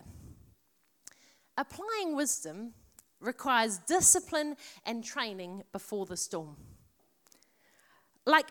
Applying 1.57 2.15
wisdom 2.15 2.73
requires 3.19 3.77
discipline 3.79 4.55
and 4.85 5.03
training 5.03 5.63
before 5.71 6.05
the 6.05 6.17
storm. 6.17 6.55
Like, 8.25 8.47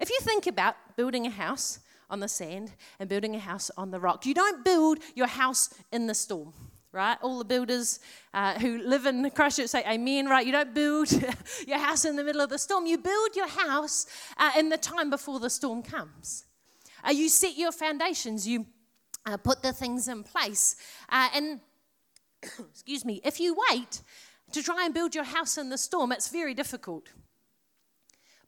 if 0.00 0.10
you 0.10 0.18
think 0.20 0.46
about 0.46 0.74
building 0.96 1.26
a 1.26 1.30
house 1.30 1.80
on 2.10 2.20
the 2.20 2.28
sand 2.28 2.72
and 2.98 3.08
building 3.08 3.34
a 3.34 3.38
house 3.38 3.70
on 3.76 3.90
the 3.90 4.00
rock, 4.00 4.26
you 4.26 4.34
don't 4.34 4.64
build 4.64 4.98
your 5.14 5.26
house 5.26 5.70
in 5.92 6.06
the 6.06 6.14
storm 6.14 6.52
right? 6.92 7.18
All 7.20 7.38
the 7.38 7.44
builders 7.44 8.00
uh, 8.32 8.58
who 8.58 8.78
live 8.78 9.06
in 9.06 9.22
the 9.22 9.30
Christchurch 9.30 9.68
say 9.68 9.84
amen, 9.86 10.26
right? 10.26 10.46
You 10.46 10.52
don't 10.52 10.74
build 10.74 11.10
your 11.66 11.78
house 11.78 12.04
in 12.04 12.16
the 12.16 12.24
middle 12.24 12.40
of 12.40 12.50
the 12.50 12.58
storm. 12.58 12.86
You 12.86 12.98
build 12.98 13.36
your 13.36 13.48
house 13.48 14.06
uh, 14.36 14.52
in 14.56 14.68
the 14.68 14.78
time 14.78 15.10
before 15.10 15.38
the 15.38 15.50
storm 15.50 15.82
comes. 15.82 16.44
Uh, 17.06 17.10
you 17.10 17.28
set 17.28 17.56
your 17.56 17.72
foundations, 17.72 18.48
you 18.48 18.66
uh, 19.26 19.36
put 19.36 19.62
the 19.62 19.72
things 19.72 20.08
in 20.08 20.22
place. 20.22 20.76
Uh, 21.08 21.28
and 21.34 21.60
excuse 22.70 23.04
me, 23.04 23.20
if 23.24 23.38
you 23.38 23.56
wait 23.70 24.02
to 24.52 24.62
try 24.62 24.84
and 24.84 24.94
build 24.94 25.14
your 25.14 25.24
house 25.24 25.58
in 25.58 25.68
the 25.68 25.78
storm, 25.78 26.12
it's 26.12 26.28
very 26.28 26.54
difficult. 26.54 27.08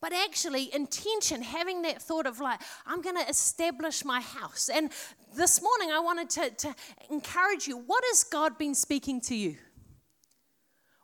But 0.01 0.15
actually, 0.15 0.75
intention, 0.75 1.43
having 1.43 1.83
that 1.83 2.01
thought 2.01 2.27
of 2.27 2.41
like, 2.41 2.61
I'm 2.87 3.03
going 3.03 3.17
to 3.17 3.29
establish 3.29 4.05
my 4.05 4.21
house. 4.21 4.71
And 4.73 4.91
this 5.37 5.61
morning, 5.63 5.91
I 5.93 6.01
wanted 6.01 6.31
to, 6.31 6.51
to 6.51 6.75
encourage 7.11 7.67
you 7.67 7.77
what 7.77 8.03
has 8.09 8.25
God 8.25 8.57
been 8.57 8.75
speaking 8.75 9.21
to 9.23 9.35
you? 9.35 9.57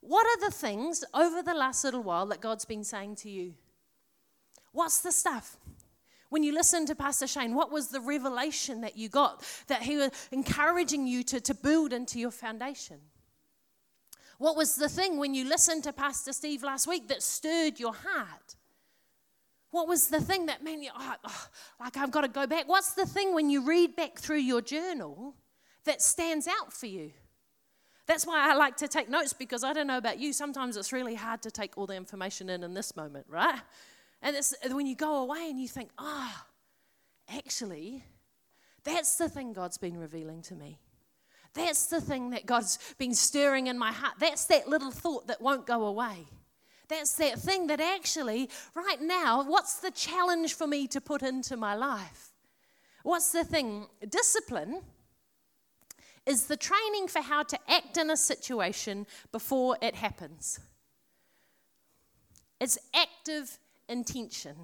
What 0.00 0.26
are 0.26 0.48
the 0.48 0.54
things 0.54 1.04
over 1.12 1.42
the 1.42 1.52
last 1.52 1.85
little 1.85 2.02
while 2.02 2.26
that 2.26 2.40
God's 2.40 2.64
been 2.64 2.85
saying 2.85 3.16
to 3.16 3.30
you? 3.30 3.54
What's 4.72 5.00
the 5.00 5.12
stuff? 5.12 5.59
When 6.28 6.42
you 6.42 6.54
listened 6.54 6.88
to 6.88 6.94
Pastor 6.94 7.26
Shane, 7.26 7.54
what 7.54 7.70
was 7.70 7.88
the 7.88 8.00
revelation 8.00 8.80
that 8.80 8.96
you 8.96 9.09
got 9.09 9.44
that 9.68 9.82
he 9.82 9.96
was 9.96 10.11
encouraging 10.32 11.06
you 11.06 11.22
to, 11.24 11.40
to 11.40 11.54
build 11.54 11.92
into 11.92 12.18
your 12.18 12.30
foundation? 12.30 12.98
What 14.38 14.56
was 14.56 14.76
the 14.76 14.88
thing 14.88 15.18
when 15.18 15.35
you 15.35 15.48
listened 15.48 15.85
to 15.85 15.92
Pastor 15.92 16.32
Steve 16.32 16.62
last 16.62 16.87
week 16.87 17.09
that 17.09 17.22
stirred 17.22 17.78
your 17.78 17.94
heart? 17.94 18.56
What 19.76 19.88
was 19.88 20.08
the 20.08 20.22
thing 20.22 20.46
that 20.46 20.64
made 20.64 20.82
you, 20.82 20.88
oh, 20.96 21.14
oh, 21.22 21.46
like 21.78 21.98
I've 21.98 22.10
got 22.10 22.22
to 22.22 22.28
go 22.28 22.46
back? 22.46 22.66
What's 22.66 22.94
the 22.94 23.04
thing 23.04 23.34
when 23.34 23.50
you 23.50 23.60
read 23.60 23.94
back 23.94 24.18
through 24.18 24.38
your 24.38 24.62
journal 24.62 25.34
that 25.84 26.00
stands 26.00 26.48
out 26.48 26.72
for 26.72 26.86
you? 26.86 27.12
That's 28.06 28.26
why 28.26 28.50
I 28.50 28.54
like 28.54 28.78
to 28.78 28.88
take 28.88 29.10
notes 29.10 29.34
because 29.34 29.64
I 29.64 29.74
don't 29.74 29.86
know 29.86 29.98
about 29.98 30.18
you, 30.18 30.32
sometimes 30.32 30.78
it's 30.78 30.94
really 30.94 31.14
hard 31.14 31.42
to 31.42 31.50
take 31.50 31.76
all 31.76 31.86
the 31.86 31.94
information 31.94 32.48
in 32.48 32.64
in 32.64 32.72
this 32.72 32.96
moment, 32.96 33.26
right? 33.28 33.60
And 34.22 34.34
it's 34.34 34.54
when 34.70 34.86
you 34.86 34.96
go 34.96 35.16
away 35.16 35.50
and 35.50 35.60
you 35.60 35.68
think, 35.68 35.90
ah, 35.98 36.46
oh, 37.30 37.36
actually, 37.36 38.02
that's 38.82 39.16
the 39.16 39.28
thing 39.28 39.52
God's 39.52 39.76
been 39.76 39.98
revealing 39.98 40.40
to 40.44 40.54
me. 40.54 40.78
That's 41.52 41.88
the 41.88 42.00
thing 42.00 42.30
that 42.30 42.46
God's 42.46 42.78
been 42.96 43.12
stirring 43.12 43.66
in 43.66 43.76
my 43.76 43.92
heart. 43.92 44.14
That's 44.20 44.46
that 44.46 44.70
little 44.70 44.90
thought 44.90 45.26
that 45.26 45.42
won't 45.42 45.66
go 45.66 45.84
away. 45.84 46.28
That's 46.88 47.14
that 47.14 47.38
thing 47.38 47.66
that 47.66 47.81
actually, 47.81 48.49
right 48.75 49.01
now, 49.01 49.42
what's 49.42 49.81
the 49.81 49.90
challenge 49.90 50.55
for 50.55 50.66
me 50.66 50.87
to 50.88 51.01
put 51.01 51.22
into 51.22 51.57
my 51.57 51.75
life? 51.75 52.33
What's 53.03 53.33
the 53.33 53.44
thing? 53.44 53.87
Discipline 54.09 54.83
is 56.27 56.46
the 56.46 56.57
training 56.57 57.09
for 57.09 57.22
how 57.22 57.42
to 57.44 57.59
act 57.68 57.96
in 57.96 58.11
a 58.11 58.16
situation 58.16 59.07
before 59.33 59.77
it 59.81 59.94
happens. 59.94 60.61
It's 62.61 62.79
active 62.94 63.59
intention. 63.88 64.57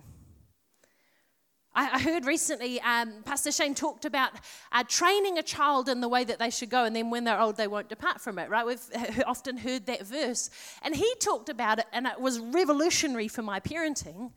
I, 1.75 1.99
heard 1.99 2.27
recently 2.27 2.81
um, 2.83 3.23
Pastor 3.25 3.51
Shane 3.51 3.75
talked 3.75 4.05
about 4.05 4.33
uh, 4.73 4.85
training 4.87 5.39
a 5.39 5.43
child 5.43 5.89
in 5.89 6.01
the 6.01 6.09
way 6.09 6.23
that 6.25 6.39
they 6.39 6.51
should 6.51 6.69
go, 6.69 6.85
and 6.85 6.95
then 6.95 7.09
when 7.09 7.25
they're 7.25 7.41
old, 7.41 7.57
they 7.57 7.67
won't 7.67 7.89
depart 7.89 8.21
from 8.21 8.39
it, 8.39 8.51
right? 8.51 8.67
We've 8.67 8.83
often 9.27 9.57
heard 9.57 9.87
that 9.87 10.07
verse. 10.07 10.51
And 10.83 10.95
he 10.95 11.15
talked 11.21 11.49
about 11.49 11.79
it, 11.79 11.87
and 11.93 12.07
it 12.07 12.21
was 12.21 12.39
revolutionary 12.41 13.29
for 13.29 13.43
my 13.43 13.61
parenting 13.61 14.33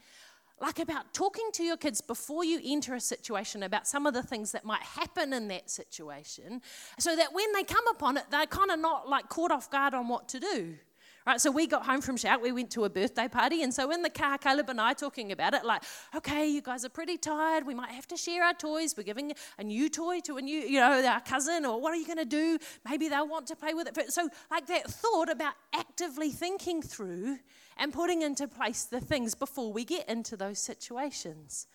like 0.62 0.80
about 0.80 1.14
talking 1.14 1.50
to 1.52 1.64
your 1.64 1.76
kids 1.78 2.00
before 2.02 2.46
you 2.46 2.62
enter 2.64 2.96
a 2.96 3.00
situation 3.00 3.64
about 3.64 3.86
some 3.86 4.06
of 4.06 4.14
the 4.14 4.24
things 4.24 4.54
that 4.54 4.64
might 4.64 4.82
happen 4.82 5.34
in 5.34 5.48
that 5.50 5.70
situation 5.70 6.62
so 6.98 7.16
that 7.16 7.34
when 7.34 7.52
they 7.54 7.64
come 7.64 7.86
upon 7.90 8.16
it 8.16 8.24
they're 8.32 8.46
kind 8.46 8.72
of 8.72 8.80
not 8.80 9.10
like 9.10 9.28
caught 9.28 9.52
off 9.52 9.70
guard 9.70 9.94
on 9.94 10.08
what 10.08 10.30
to 10.30 10.40
do 10.40 10.76
Right, 11.26 11.42
so 11.42 11.50
we 11.50 11.66
got 11.66 11.84
home 11.84 12.02
from 12.02 12.18
Shout, 12.18 12.40
we 12.40 12.52
went 12.52 12.70
to 12.72 12.84
a 12.84 12.90
birthday 12.90 13.28
party, 13.28 13.64
and 13.64 13.74
so 13.74 13.90
in 13.90 14.04
the 14.04 14.12
car, 14.12 14.38
Caleb 14.38 14.70
and 14.70 14.80
I 14.80 14.94
talking 14.94 15.32
about 15.32 15.56
it, 15.56 15.66
like, 15.66 15.82
okay, 16.16 16.48
you 16.48 16.62
guys 16.62 16.86
are 16.86 16.90
pretty 16.90 17.18
tired, 17.18 17.66
we 17.66 17.74
might 17.74 17.90
have 17.90 18.08
to 18.10 18.18
share 18.18 18.44
our 18.44 18.54
toys, 18.54 18.94
we're 18.96 19.02
giving 19.02 19.34
a 19.58 19.64
new 19.64 19.90
toy 19.90 20.20
to 20.20 20.38
a 20.38 20.42
new, 20.44 20.60
you 20.60 20.80
know, 20.80 21.04
our 21.04 21.22
cousin, 21.22 21.66
or 21.66 21.82
what 21.82 21.94
are 21.94 21.96
you 21.96 22.06
going 22.06 22.20
to 22.20 22.26
do? 22.26 22.60
Maybe 22.88 23.10
they'll 23.10 23.28
want 23.28 23.48
to 23.48 23.56
play 23.56 23.74
with 23.74 23.88
it. 23.88 24.14
So, 24.14 24.30
like 24.52 24.68
that 24.68 24.88
thought 24.88 25.32
about 25.32 25.56
actively 25.74 26.30
thinking 26.30 26.84
through 26.84 27.40
and 27.78 27.92
putting 27.92 28.22
into 28.22 28.48
place 28.48 28.84
the 28.84 29.00
things 29.00 29.34
before 29.34 29.74
we 29.74 29.84
get 29.84 30.08
into 30.08 30.38
those 30.38 30.60
situations. 30.60 31.66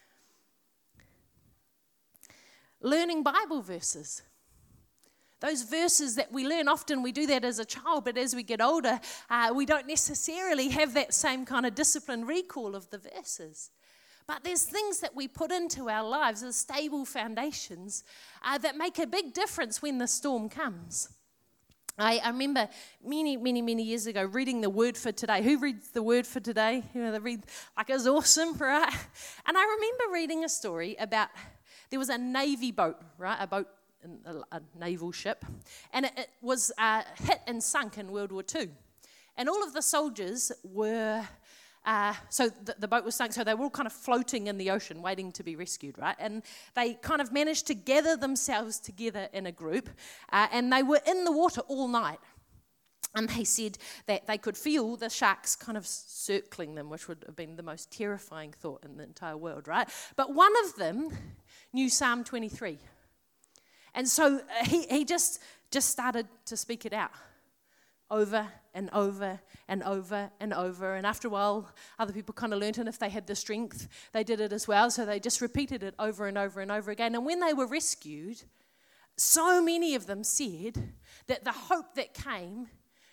Learning 2.80 3.24
Bible 3.24 3.62
verses. 3.62 4.22
Those 5.40 5.62
verses 5.62 6.16
that 6.16 6.30
we 6.30 6.46
learn, 6.46 6.68
often 6.68 7.02
we 7.02 7.12
do 7.12 7.26
that 7.26 7.44
as 7.44 7.58
a 7.58 7.64
child, 7.64 8.04
but 8.04 8.18
as 8.18 8.36
we 8.36 8.42
get 8.42 8.60
older, 8.60 9.00
uh, 9.30 9.52
we 9.54 9.64
don't 9.64 9.86
necessarily 9.86 10.68
have 10.68 10.92
that 10.94 11.14
same 11.14 11.46
kind 11.46 11.64
of 11.64 11.74
discipline 11.74 12.26
recall 12.26 12.76
of 12.76 12.90
the 12.90 12.98
verses. 12.98 13.70
But 14.26 14.44
there's 14.44 14.64
things 14.64 15.00
that 15.00 15.16
we 15.16 15.26
put 15.26 15.50
into 15.50 15.88
our 15.88 16.06
lives 16.06 16.42
as 16.42 16.56
stable 16.56 17.04
foundations 17.04 18.04
uh, 18.44 18.58
that 18.58 18.76
make 18.76 18.98
a 18.98 19.06
big 19.06 19.32
difference 19.32 19.80
when 19.80 19.98
the 19.98 20.06
storm 20.06 20.48
comes. 20.48 21.08
I, 21.98 22.18
I, 22.18 22.28
remember 22.28 22.68
many, 23.04 23.36
many, 23.36 23.60
many 23.60 23.82
years 23.82 24.06
ago 24.06 24.24
reading 24.24 24.60
the 24.60 24.70
Word 24.70 24.96
for 24.96 25.10
Today. 25.10 25.42
Who 25.42 25.58
reads 25.58 25.88
the 25.90 26.02
Word 26.02 26.26
for 26.26 26.40
Today? 26.40 26.82
You 26.94 27.02
know, 27.02 27.12
they 27.12 27.18
read 27.18 27.42
like 27.76 27.90
it 27.90 27.94
was 27.94 28.06
awesome, 28.06 28.54
right? 28.58 28.94
And 29.46 29.58
I 29.58 29.62
remember 29.62 30.14
reading 30.14 30.44
a 30.44 30.48
story 30.48 30.96
about 30.98 31.28
there 31.90 31.98
was 31.98 32.08
a 32.08 32.18
navy 32.18 32.72
boat, 32.72 32.96
right? 33.18 33.36
A 33.40 33.46
boat 33.46 33.68
a, 34.24 34.56
a 34.56 34.60
naval 34.78 35.12
ship, 35.12 35.44
and 35.92 36.06
it, 36.06 36.12
it 36.16 36.30
was 36.42 36.72
uh, 36.78 37.02
hit 37.16 37.40
and 37.46 37.62
sunk 37.62 37.98
in 37.98 38.10
World 38.10 38.32
War 38.32 38.42
II. 38.54 38.68
And 39.36 39.48
all 39.48 39.62
of 39.64 39.72
the 39.72 39.82
soldiers 39.82 40.52
were 40.64 41.26
uh, 41.84 42.12
so 42.28 42.48
the, 42.48 42.74
the, 42.78 42.88
boat 42.88 43.04
was 43.04 43.14
sunk, 43.14 43.32
so 43.32 43.42
they 43.42 43.54
were 43.54 43.64
all 43.64 43.70
kind 43.70 43.86
of 43.86 43.92
floating 43.92 44.48
in 44.48 44.58
the 44.58 44.70
ocean, 44.70 45.00
waiting 45.00 45.32
to 45.32 45.42
be 45.42 45.56
rescued, 45.56 45.98
right? 45.98 46.16
And 46.18 46.42
they 46.74 46.94
kind 46.94 47.22
of 47.22 47.32
managed 47.32 47.66
to 47.68 47.74
gather 47.74 48.16
themselves 48.16 48.78
together 48.78 49.28
in 49.32 49.46
a 49.46 49.52
group, 49.52 49.88
uh, 50.30 50.48
and 50.52 50.70
they 50.70 50.82
were 50.82 51.00
in 51.06 51.24
the 51.24 51.32
water 51.32 51.62
all 51.62 51.88
night. 51.88 52.18
And 53.14 53.28
they 53.30 53.44
said 53.44 53.78
that 54.06 54.26
they 54.26 54.38
could 54.38 54.56
feel 54.56 54.96
the 54.96 55.08
sharks 55.08 55.56
kind 55.56 55.76
of 55.76 55.86
circling 55.86 56.74
them, 56.74 56.90
which 56.90 57.08
would 57.08 57.24
have 57.26 57.34
been 57.34 57.56
the 57.56 57.62
most 57.62 57.90
terrifying 57.90 58.52
thought 58.52 58.84
in 58.84 58.98
the 58.98 59.02
entire 59.02 59.36
world, 59.36 59.66
right? 59.66 59.88
But 60.16 60.34
one 60.34 60.52
of 60.64 60.76
them 60.76 61.08
knew 61.72 61.88
Psalm 61.88 62.24
23. 62.24 62.78
And 63.94 64.08
so 64.08 64.36
uh, 64.36 64.64
he, 64.64 64.82
he 64.82 65.04
just, 65.04 65.40
just 65.70 65.88
started 65.88 66.26
to 66.46 66.56
speak 66.56 66.86
it 66.86 66.92
out 66.92 67.10
over 68.10 68.48
and 68.74 68.90
over 68.92 69.40
and 69.68 69.82
over 69.82 70.30
and 70.40 70.52
over. 70.52 70.94
And 70.94 71.06
after 71.06 71.28
a 71.28 71.30
while, 71.30 71.70
other 71.98 72.12
people 72.12 72.34
kind 72.34 72.52
of 72.52 72.58
learned, 72.58 72.78
and 72.78 72.88
if 72.88 72.98
they 72.98 73.08
had 73.08 73.26
the 73.26 73.36
strength, 73.36 73.88
they 74.12 74.24
did 74.24 74.40
it 74.40 74.52
as 74.52 74.66
well. 74.66 74.90
So 74.90 75.06
they 75.06 75.20
just 75.20 75.40
repeated 75.40 75.82
it 75.82 75.94
over 75.98 76.26
and 76.26 76.36
over 76.36 76.60
and 76.60 76.72
over 76.72 76.90
again. 76.90 77.14
And 77.14 77.24
when 77.24 77.40
they 77.40 77.54
were 77.54 77.66
rescued, 77.66 78.42
so 79.16 79.62
many 79.62 79.94
of 79.94 80.06
them 80.06 80.24
said 80.24 80.94
that 81.26 81.44
the 81.44 81.52
hope 81.52 81.94
that 81.94 82.14
came 82.14 82.68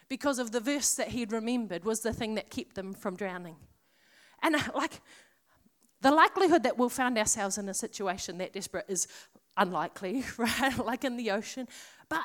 because 0.09 0.39
of 0.39 0.51
the 0.51 0.59
verse 0.59 0.95
that 0.95 1.09
he'd 1.09 1.31
remembered 1.31 1.83
was 1.83 1.99
the 1.99 2.13
thing 2.13 2.35
that 2.35 2.49
kept 2.49 2.75
them 2.75 2.93
from 2.93 3.15
drowning. 3.15 3.57
And 4.41 4.55
uh, 4.55 4.61
like, 4.73 5.01
the 6.01 6.11
likelihood 6.11 6.63
that 6.63 6.77
we'll 6.77 6.89
find 6.89 7.17
ourselves 7.17 7.57
in 7.57 7.67
a 7.67 7.73
situation 7.73 8.37
that 8.37 8.53
desperate 8.53 8.85
is 8.87 9.07
unlikely, 9.57 10.23
right? 10.37 10.77
like 10.77 11.03
in 11.03 11.17
the 11.17 11.31
ocean. 11.31 11.67
But 12.09 12.23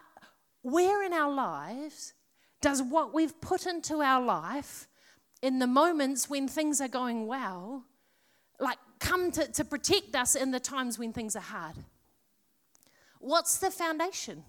where 0.63 1.03
in 1.03 1.13
our 1.13 1.33
lives 1.33 2.15
does 2.61 2.83
what 2.83 3.13
we've 3.13 3.41
put 3.41 3.67
into 3.67 4.01
our 4.01 4.23
life 4.23 4.87
in 5.43 5.59
the 5.59 5.67
moments 5.67 6.31
when 6.31 6.47
things 6.47 6.81
are 6.81 6.89
going 6.89 7.27
well, 7.27 7.85
like 8.61 8.79
come 9.01 9.33
to, 9.33 9.51
to 9.53 9.65
protect 9.65 10.15
us 10.15 10.37
in 10.37 10.53
the 10.53 10.61
times 10.61 10.99
when 10.99 11.13
things 11.13 11.35
are 11.35 11.41
hard? 11.41 11.75
What's 13.19 13.59
the 13.59 13.71
foundation? 13.71 14.45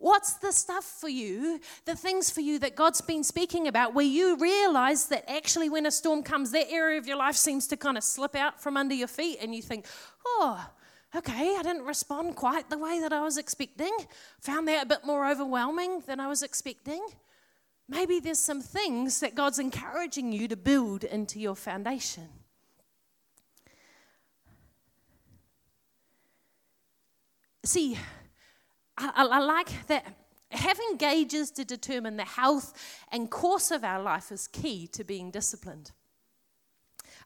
What's 0.00 0.34
the 0.34 0.52
stuff 0.52 0.84
for 0.84 1.08
you, 1.08 1.60
the 1.84 1.96
things 1.96 2.30
for 2.30 2.40
you 2.40 2.60
that 2.60 2.76
God's 2.76 3.00
been 3.00 3.24
speaking 3.24 3.66
about, 3.66 3.94
where 3.94 4.06
you 4.06 4.36
realize 4.36 5.06
that 5.06 5.28
actually 5.28 5.68
when 5.68 5.86
a 5.86 5.90
storm 5.90 6.22
comes, 6.22 6.52
that 6.52 6.70
area 6.70 6.98
of 6.98 7.08
your 7.08 7.16
life 7.16 7.34
seems 7.34 7.66
to 7.66 7.76
kind 7.76 7.98
of 7.98 8.04
slip 8.04 8.36
out 8.36 8.62
from 8.62 8.76
under 8.76 8.94
your 8.94 9.08
feet, 9.08 9.38
and 9.42 9.52
you 9.52 9.60
think, 9.60 9.86
oh, 10.24 10.64
okay, 11.16 11.56
I 11.58 11.62
didn't 11.62 11.84
respond 11.84 12.36
quite 12.36 12.70
the 12.70 12.78
way 12.78 13.00
that 13.00 13.12
I 13.12 13.22
was 13.22 13.38
expecting. 13.38 13.96
Found 14.42 14.68
that 14.68 14.84
a 14.84 14.86
bit 14.86 15.04
more 15.04 15.28
overwhelming 15.28 16.02
than 16.06 16.20
I 16.20 16.28
was 16.28 16.42
expecting. 16.42 17.06
Maybe 17.88 18.20
there's 18.20 18.38
some 18.38 18.60
things 18.60 19.20
that 19.20 19.34
God's 19.34 19.58
encouraging 19.58 20.32
you 20.32 20.46
to 20.48 20.56
build 20.56 21.04
into 21.04 21.40
your 21.40 21.56
foundation. 21.56 22.28
See, 27.64 27.98
I, 28.96 29.12
I, 29.14 29.38
like 29.40 29.86
that 29.88 30.06
having 30.50 30.96
gauges 30.96 31.50
to 31.52 31.64
determine 31.64 32.16
the 32.16 32.24
health 32.24 32.72
and 33.10 33.30
course 33.30 33.70
of 33.70 33.84
our 33.84 34.02
life 34.02 34.32
is 34.32 34.48
key 34.48 34.86
to 34.88 35.04
being 35.04 35.30
disciplined. 35.30 35.92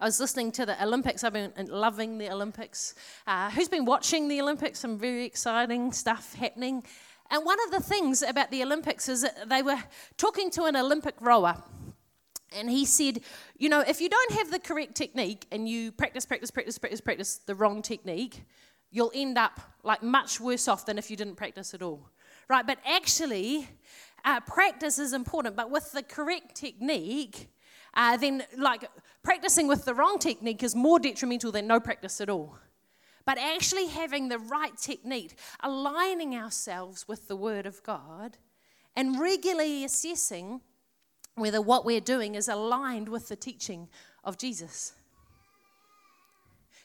I 0.02 0.06
was 0.06 0.18
listening 0.18 0.50
to 0.52 0.66
the 0.66 0.82
Olympics. 0.82 1.22
I've 1.22 1.32
been 1.32 1.52
loving 1.68 2.18
the 2.18 2.28
Olympics. 2.28 2.96
Uh, 3.24 3.48
who's 3.50 3.68
been 3.68 3.84
watching 3.84 4.26
the 4.26 4.40
Olympics? 4.40 4.80
Some 4.80 4.98
very 4.98 5.24
exciting 5.24 5.92
stuff 5.92 6.34
happening. 6.34 6.82
And 7.30 7.46
one 7.46 7.56
of 7.66 7.70
the 7.70 7.78
things 7.78 8.20
about 8.20 8.50
the 8.50 8.64
Olympics 8.64 9.08
is 9.08 9.22
that 9.22 9.48
they 9.48 9.62
were 9.62 9.80
talking 10.16 10.50
to 10.50 10.64
an 10.64 10.74
Olympic 10.74 11.14
rower. 11.20 11.62
And 12.52 12.68
he 12.68 12.84
said, 12.84 13.20
You 13.56 13.68
know, 13.68 13.78
if 13.78 14.00
you 14.00 14.08
don't 14.08 14.32
have 14.32 14.50
the 14.50 14.58
correct 14.58 14.96
technique 14.96 15.46
and 15.52 15.68
you 15.68 15.92
practice, 15.92 16.26
practice, 16.26 16.50
practice, 16.50 16.78
practice, 16.78 17.00
practice 17.00 17.36
the 17.46 17.54
wrong 17.54 17.80
technique, 17.80 18.42
you'll 18.90 19.12
end 19.14 19.38
up 19.38 19.60
like 19.84 20.02
much 20.02 20.40
worse 20.40 20.66
off 20.66 20.84
than 20.84 20.98
if 20.98 21.12
you 21.12 21.16
didn't 21.16 21.36
practice 21.36 21.74
at 21.74 21.80
all. 21.80 22.08
Right? 22.48 22.66
But 22.66 22.78
actually, 22.84 23.68
uh, 24.24 24.40
practice 24.40 24.98
is 24.98 25.12
important, 25.12 25.54
but 25.54 25.70
with 25.70 25.92
the 25.92 26.02
correct 26.02 26.56
technique, 26.56 27.50
uh, 27.94 28.16
then 28.16 28.44
like 28.56 28.84
practicing 29.22 29.68
with 29.68 29.84
the 29.84 29.94
wrong 29.94 30.18
technique 30.18 30.62
is 30.62 30.74
more 30.74 30.98
detrimental 30.98 31.52
than 31.52 31.66
no 31.66 31.80
practice 31.80 32.20
at 32.20 32.30
all. 32.30 32.56
But 33.24 33.38
actually 33.38 33.86
having 33.86 34.28
the 34.28 34.38
right 34.38 34.76
technique, 34.76 35.38
aligning 35.60 36.34
ourselves 36.34 37.06
with 37.06 37.28
the 37.28 37.36
Word 37.36 37.66
of 37.66 37.82
God, 37.82 38.38
and 38.96 39.20
regularly 39.20 39.84
assessing 39.84 40.60
whether 41.34 41.62
what 41.62 41.84
we're 41.84 42.00
doing 42.00 42.34
is 42.34 42.48
aligned 42.48 43.08
with 43.08 43.28
the 43.28 43.36
teaching 43.36 43.88
of 44.24 44.36
Jesus. 44.36 44.92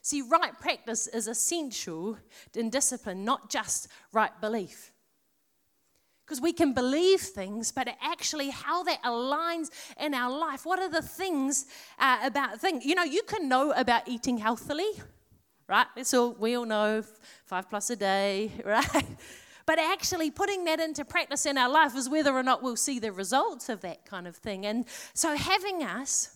See, 0.02 0.22
right 0.22 0.58
practice 0.58 1.08
is 1.08 1.28
essential 1.28 2.18
in 2.56 2.70
discipline, 2.70 3.26
not 3.26 3.50
just 3.50 3.90
right 4.14 4.32
belief. 4.40 4.94
Because 6.28 6.42
we 6.42 6.52
can 6.52 6.74
believe 6.74 7.22
things, 7.22 7.72
but 7.72 7.88
actually 8.02 8.50
how 8.50 8.84
that 8.84 9.02
aligns 9.04 9.70
in 9.98 10.14
our 10.14 10.30
life. 10.30 10.66
What 10.66 10.78
are 10.78 10.90
the 10.90 11.02
things 11.02 11.68
uh, 11.98 12.20
about 12.22 12.60
things? 12.60 12.84
You 12.84 12.96
know, 12.96 13.06
you 13.06 13.24
can 13.24 13.48
know 13.48 13.72
about 13.72 14.10
eating 14.10 14.38
healthily, 14.38 14.90
right? 15.70 15.88
It's 15.96 16.14
all 16.14 16.34
we 16.34 16.58
all 16.58 16.66
know 16.66 17.02
five 17.46 17.70
plus 17.70 17.90
a 17.92 17.96
day, 17.96 18.52
right? 18.66 19.06
But 19.66 19.80
actually 19.80 20.30
putting 20.30 20.66
that 20.66 20.82
into 20.82 21.06
practice 21.06 21.46
in 21.46 21.58
our 21.58 21.70
life 21.70 21.96
is 21.96 22.10
whether 22.10 22.34
or 22.34 22.44
not 22.44 22.62
we'll 22.62 22.76
see 22.76 23.00
the 23.00 23.14
results 23.14 23.70
of 23.70 23.80
that 23.82 24.06
kind 24.06 24.28
of 24.28 24.36
thing. 24.36 24.66
And 24.66 24.86
so 25.14 25.34
having 25.36 25.82
us, 25.82 26.36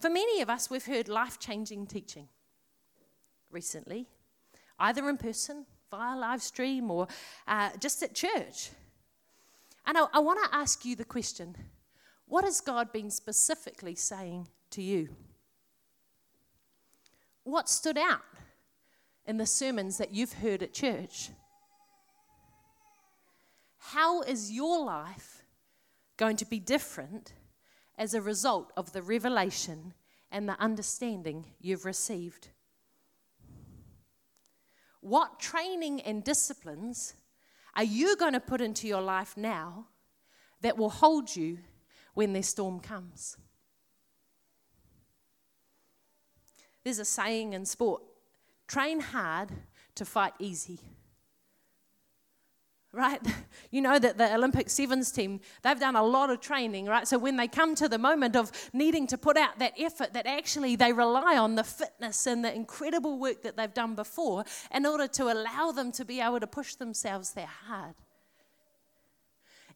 for 0.00 0.10
many 0.10 0.42
of 0.42 0.48
us, 0.48 0.70
we've 0.70 0.84
heard 0.84 1.08
life 1.08 1.40
changing 1.40 1.86
teaching 1.88 2.28
recently, 3.50 4.06
either 4.78 5.08
in 5.08 5.16
person, 5.16 5.66
via 5.90 6.16
live 6.16 6.42
stream, 6.42 6.90
or 6.90 7.08
uh, 7.48 7.70
just 7.80 8.02
at 8.02 8.14
church. 8.14 8.70
And 9.86 9.98
I, 9.98 10.06
I 10.12 10.18
want 10.20 10.42
to 10.44 10.56
ask 10.56 10.84
you 10.84 10.96
the 10.96 11.04
question 11.04 11.56
what 12.26 12.44
has 12.44 12.60
God 12.60 12.92
been 12.92 13.10
specifically 13.10 13.94
saying 13.94 14.48
to 14.70 14.82
you? 14.82 15.10
What 17.44 17.68
stood 17.68 17.98
out 17.98 18.22
in 19.26 19.36
the 19.36 19.46
sermons 19.46 19.98
that 19.98 20.14
you've 20.14 20.34
heard 20.34 20.62
at 20.62 20.72
church? 20.72 21.30
How 23.78 24.22
is 24.22 24.52
your 24.52 24.84
life 24.84 25.42
going 26.16 26.36
to 26.36 26.46
be 26.46 26.60
different 26.60 27.34
as 27.98 28.14
a 28.14 28.22
result 28.22 28.72
of 28.76 28.92
the 28.92 29.02
revelation 29.02 29.92
and 30.30 30.48
the 30.48 30.58
understanding 30.60 31.46
you've 31.60 31.84
received? 31.84 32.48
What 35.00 35.40
training 35.40 36.00
and 36.00 36.22
disciplines 36.22 37.14
are 37.74 37.84
you 37.84 38.16
going 38.16 38.34
to 38.34 38.40
put 38.40 38.60
into 38.60 38.86
your 38.86 39.00
life 39.00 39.36
now 39.36 39.86
that 40.60 40.76
will 40.76 40.90
hold 40.90 41.34
you 41.34 41.58
when 42.14 42.32
the 42.32 42.42
storm 42.42 42.80
comes? 42.80 43.36
There's 46.84 46.98
a 46.98 47.04
saying 47.04 47.52
in 47.52 47.64
sport 47.64 48.02
train 48.66 49.00
hard 49.00 49.50
to 49.94 50.04
fight 50.04 50.32
easy 50.38 50.80
right? 52.92 53.20
You 53.74 53.80
know 53.80 53.98
that 53.98 54.18
the 54.18 54.34
Olympic 54.34 54.68
Sevens 54.68 55.10
team, 55.10 55.40
they've 55.62 55.80
done 55.80 55.96
a 55.96 56.02
lot 56.02 56.28
of 56.28 56.42
training, 56.42 56.84
right? 56.84 57.08
So 57.08 57.16
when 57.16 57.38
they 57.38 57.48
come 57.48 57.74
to 57.76 57.88
the 57.88 57.96
moment 57.96 58.36
of 58.36 58.52
needing 58.74 59.06
to 59.06 59.16
put 59.16 59.38
out 59.38 59.58
that 59.60 59.72
effort, 59.78 60.12
that 60.12 60.26
actually 60.26 60.76
they 60.76 60.92
rely 60.92 61.38
on 61.38 61.54
the 61.54 61.64
fitness 61.64 62.26
and 62.26 62.44
the 62.44 62.54
incredible 62.54 63.18
work 63.18 63.40
that 63.44 63.56
they've 63.56 63.72
done 63.72 63.94
before 63.94 64.44
in 64.74 64.84
order 64.84 65.06
to 65.06 65.32
allow 65.32 65.72
them 65.72 65.90
to 65.92 66.04
be 66.04 66.20
able 66.20 66.38
to 66.38 66.46
push 66.46 66.74
themselves 66.74 67.32
that 67.32 67.48
hard. 67.66 67.94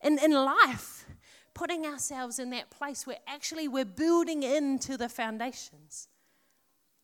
In, 0.04 0.18
in 0.18 0.32
life, 0.32 1.06
putting 1.54 1.86
ourselves 1.86 2.38
in 2.38 2.50
that 2.50 2.68
place 2.68 3.06
where 3.06 3.16
actually 3.26 3.66
we're 3.66 3.86
building 3.86 4.42
into 4.42 4.98
the 4.98 5.08
foundations. 5.08 6.08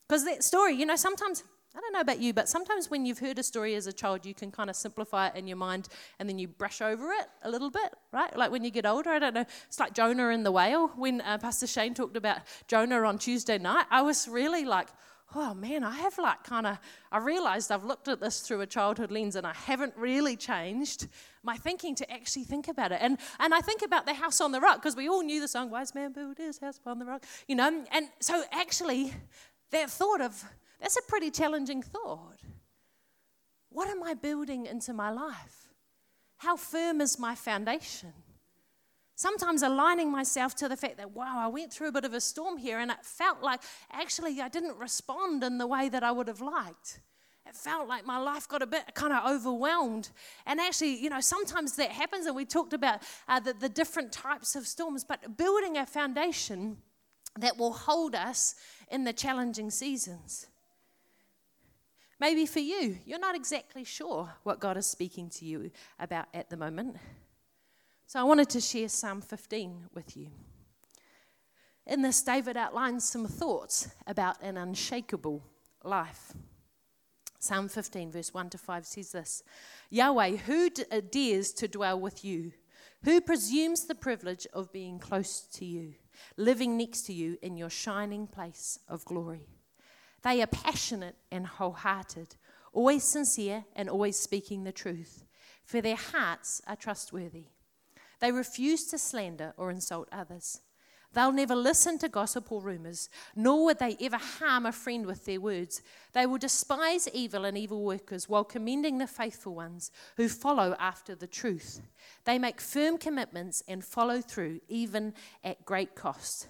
Because 0.06 0.26
that 0.26 0.44
story, 0.44 0.74
you 0.74 0.84
know, 0.84 0.96
sometimes 0.96 1.42
I 1.74 1.80
don't 1.80 1.92
know 1.92 2.00
about 2.00 2.20
you, 2.20 2.34
but 2.34 2.48
sometimes 2.48 2.90
when 2.90 3.06
you've 3.06 3.18
heard 3.18 3.38
a 3.38 3.42
story 3.42 3.74
as 3.74 3.86
a 3.86 3.92
child, 3.92 4.26
you 4.26 4.34
can 4.34 4.50
kind 4.50 4.68
of 4.68 4.76
simplify 4.76 5.28
it 5.28 5.36
in 5.36 5.46
your 5.46 5.56
mind 5.56 5.88
and 6.18 6.28
then 6.28 6.38
you 6.38 6.46
brush 6.46 6.82
over 6.82 7.10
it 7.12 7.26
a 7.42 7.50
little 7.50 7.70
bit, 7.70 7.94
right? 8.12 8.36
Like 8.36 8.50
when 8.50 8.62
you 8.62 8.70
get 8.70 8.84
older, 8.84 9.10
I 9.10 9.18
don't 9.18 9.34
know. 9.34 9.46
It's 9.68 9.80
like 9.80 9.94
Jonah 9.94 10.28
and 10.28 10.44
the 10.44 10.52
whale. 10.52 10.88
When 10.88 11.22
uh, 11.22 11.38
Pastor 11.38 11.66
Shane 11.66 11.94
talked 11.94 12.16
about 12.16 12.40
Jonah 12.68 13.02
on 13.02 13.18
Tuesday 13.18 13.56
night, 13.56 13.86
I 13.90 14.02
was 14.02 14.28
really 14.28 14.66
like, 14.66 14.88
oh 15.34 15.54
man, 15.54 15.82
I 15.82 15.92
have 15.96 16.18
like 16.18 16.44
kind 16.44 16.66
of, 16.66 16.78
I 17.10 17.18
realized 17.18 17.72
I've 17.72 17.84
looked 17.84 18.08
at 18.08 18.20
this 18.20 18.40
through 18.40 18.60
a 18.60 18.66
childhood 18.66 19.10
lens 19.10 19.36
and 19.36 19.46
I 19.46 19.54
haven't 19.54 19.94
really 19.96 20.36
changed 20.36 21.08
my 21.42 21.56
thinking 21.56 21.94
to 21.96 22.12
actually 22.12 22.44
think 22.44 22.68
about 22.68 22.92
it. 22.92 22.98
And, 23.00 23.16
and 23.38 23.54
I 23.54 23.60
think 23.60 23.80
about 23.82 24.04
the 24.04 24.12
house 24.14 24.42
on 24.42 24.52
the 24.52 24.60
rock 24.60 24.76
because 24.76 24.94
we 24.94 25.08
all 25.08 25.22
knew 25.22 25.40
the 25.40 25.48
song, 25.48 25.70
Wise 25.70 25.94
Man 25.94 26.12
Built 26.12 26.36
His 26.36 26.58
House 26.58 26.80
on 26.84 26.98
the 26.98 27.06
Rock, 27.06 27.24
you 27.48 27.56
know. 27.56 27.84
And 27.90 28.08
so 28.20 28.44
actually, 28.52 29.14
that 29.70 29.90
thought 29.90 30.20
of, 30.20 30.44
that's 30.82 30.98
a 30.98 31.02
pretty 31.02 31.30
challenging 31.30 31.80
thought. 31.80 32.40
What 33.70 33.88
am 33.88 34.02
I 34.02 34.14
building 34.14 34.66
into 34.66 34.92
my 34.92 35.10
life? 35.10 35.70
How 36.38 36.56
firm 36.56 37.00
is 37.00 37.18
my 37.18 37.36
foundation? 37.36 38.12
Sometimes 39.14 39.62
aligning 39.62 40.10
myself 40.10 40.56
to 40.56 40.68
the 40.68 40.76
fact 40.76 40.96
that, 40.96 41.12
wow, 41.12 41.38
I 41.38 41.46
went 41.46 41.72
through 41.72 41.88
a 41.88 41.92
bit 41.92 42.04
of 42.04 42.12
a 42.12 42.20
storm 42.20 42.58
here 42.58 42.80
and 42.80 42.90
it 42.90 43.04
felt 43.04 43.40
like 43.42 43.60
actually 43.92 44.40
I 44.40 44.48
didn't 44.48 44.76
respond 44.76 45.44
in 45.44 45.58
the 45.58 45.66
way 45.68 45.88
that 45.88 46.02
I 46.02 46.10
would 46.10 46.26
have 46.26 46.40
liked. 46.40 47.00
It 47.46 47.54
felt 47.54 47.88
like 47.88 48.04
my 48.04 48.18
life 48.18 48.48
got 48.48 48.62
a 48.62 48.66
bit 48.66 48.94
kind 48.94 49.12
of 49.12 49.30
overwhelmed. 49.30 50.10
And 50.46 50.60
actually, 50.60 51.00
you 51.00 51.10
know, 51.10 51.20
sometimes 51.20 51.76
that 51.76 51.90
happens, 51.90 52.26
and 52.26 52.34
we 52.34 52.44
talked 52.44 52.72
about 52.72 53.02
uh, 53.28 53.40
the, 53.40 53.52
the 53.52 53.68
different 53.68 54.12
types 54.12 54.56
of 54.56 54.66
storms, 54.66 55.04
but 55.04 55.36
building 55.36 55.76
a 55.76 55.86
foundation 55.86 56.78
that 57.38 57.56
will 57.56 57.72
hold 57.72 58.14
us 58.14 58.56
in 58.90 59.04
the 59.04 59.12
challenging 59.12 59.70
seasons. 59.70 60.46
Maybe 62.22 62.46
for 62.46 62.60
you, 62.60 62.98
you're 63.04 63.18
not 63.18 63.34
exactly 63.34 63.82
sure 63.82 64.32
what 64.44 64.60
God 64.60 64.76
is 64.76 64.86
speaking 64.86 65.28
to 65.30 65.44
you 65.44 65.72
about 65.98 66.26
at 66.32 66.50
the 66.50 66.56
moment. 66.56 66.94
So 68.06 68.20
I 68.20 68.22
wanted 68.22 68.48
to 68.50 68.60
share 68.60 68.88
Psalm 68.88 69.20
15 69.20 69.88
with 69.92 70.16
you. 70.16 70.28
In 71.84 72.02
this, 72.02 72.22
David 72.22 72.56
outlines 72.56 73.02
some 73.02 73.26
thoughts 73.26 73.88
about 74.06 74.40
an 74.40 74.56
unshakable 74.56 75.42
life. 75.82 76.32
Psalm 77.40 77.68
15, 77.68 78.12
verse 78.12 78.32
1 78.32 78.50
to 78.50 78.58
5 78.58 78.86
says 78.86 79.10
this 79.10 79.42
Yahweh, 79.90 80.36
who 80.36 80.70
uh, 80.92 81.00
dares 81.10 81.52
to 81.54 81.66
dwell 81.66 81.98
with 81.98 82.24
you? 82.24 82.52
Who 83.02 83.20
presumes 83.20 83.86
the 83.86 83.96
privilege 83.96 84.46
of 84.52 84.72
being 84.72 85.00
close 85.00 85.40
to 85.54 85.64
you, 85.64 85.94
living 86.36 86.76
next 86.76 87.02
to 87.06 87.12
you 87.12 87.38
in 87.42 87.56
your 87.56 87.68
shining 87.68 88.28
place 88.28 88.78
of 88.86 89.04
glory? 89.04 89.48
They 90.22 90.40
are 90.42 90.46
passionate 90.46 91.16
and 91.30 91.46
wholehearted, 91.46 92.36
always 92.72 93.04
sincere 93.04 93.64
and 93.74 93.88
always 93.88 94.18
speaking 94.18 94.64
the 94.64 94.72
truth, 94.72 95.24
for 95.64 95.80
their 95.80 95.96
hearts 95.96 96.62
are 96.66 96.76
trustworthy. 96.76 97.46
They 98.20 98.30
refuse 98.30 98.86
to 98.88 98.98
slander 98.98 99.52
or 99.56 99.70
insult 99.70 100.08
others. 100.12 100.60
They'll 101.12 101.32
never 101.32 101.54
listen 101.54 101.98
to 101.98 102.08
gossip 102.08 102.50
or 102.50 102.62
rumors, 102.62 103.10
nor 103.36 103.66
would 103.66 103.78
they 103.78 103.96
ever 104.00 104.16
harm 104.16 104.64
a 104.64 104.72
friend 104.72 105.04
with 105.04 105.24
their 105.24 105.40
words. 105.40 105.82
They 106.12 106.24
will 106.24 106.38
despise 106.38 107.08
evil 107.12 107.44
and 107.44 107.58
evil 107.58 107.82
workers 107.82 108.28
while 108.28 108.44
commending 108.44 108.98
the 108.98 109.06
faithful 109.06 109.54
ones 109.54 109.90
who 110.16 110.28
follow 110.28 110.74
after 110.78 111.14
the 111.14 111.26
truth. 111.26 111.82
They 112.24 112.38
make 112.38 112.60
firm 112.60 112.96
commitments 112.96 113.62
and 113.68 113.84
follow 113.84 114.20
through, 114.22 114.60
even 114.68 115.12
at 115.44 115.66
great 115.66 115.94
cost. 115.94 116.46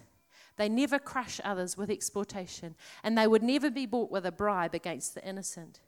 They 0.63 0.69
never 0.69 1.01
crush 1.01 1.41
others 1.43 1.77
with 1.77 1.91
exploitation, 1.91 2.77
and 3.03 3.19
they 3.19 3.27
would 3.27 3.43
never 3.43 3.69
be 3.69 3.85
bought 3.85 4.13
with 4.13 4.25
a 4.25 4.31
bribe 4.31 4.77
against 4.77 5.13
the 5.13 5.29
innocent. 5.29 5.81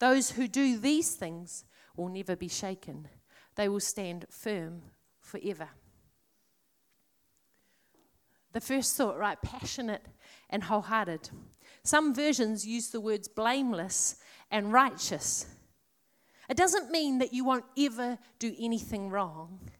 Those 0.00 0.32
who 0.32 0.48
do 0.48 0.76
these 0.76 1.14
things 1.14 1.64
will 1.96 2.08
never 2.08 2.34
be 2.34 2.48
shaken, 2.48 3.06
they 3.54 3.68
will 3.68 3.78
stand 3.78 4.26
firm 4.28 4.82
forever. 5.20 5.68
The 8.54 8.60
first 8.60 8.96
thought, 8.96 9.16
right? 9.16 9.40
Passionate 9.40 10.04
and 10.50 10.64
wholehearted. 10.64 11.30
Some 11.84 12.12
versions 12.12 12.66
use 12.66 12.90
the 12.90 13.00
words 13.00 13.28
blameless 13.28 14.16
and 14.50 14.72
righteous. 14.72 15.46
It 16.50 16.56
doesn't 16.56 16.90
mean 16.90 17.18
that 17.18 17.32
you 17.32 17.44
won't 17.44 17.66
ever 17.78 18.18
do 18.40 18.52
anything 18.58 19.10
wrong. 19.10 19.70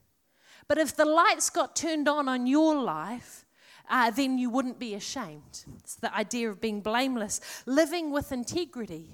But 0.68 0.78
if 0.78 0.94
the 0.94 1.06
lights 1.06 1.50
got 1.50 1.74
turned 1.74 2.06
on 2.06 2.28
on 2.28 2.46
your 2.46 2.80
life, 2.80 3.44
uh, 3.88 4.10
then 4.10 4.38
you 4.38 4.50
wouldn't 4.50 4.78
be 4.78 4.94
ashamed. 4.94 5.64
It's 5.78 5.96
the 5.96 6.14
idea 6.14 6.50
of 6.50 6.60
being 6.60 6.80
blameless, 6.80 7.40
living 7.66 8.10
with 8.10 8.32
integrity, 8.32 9.10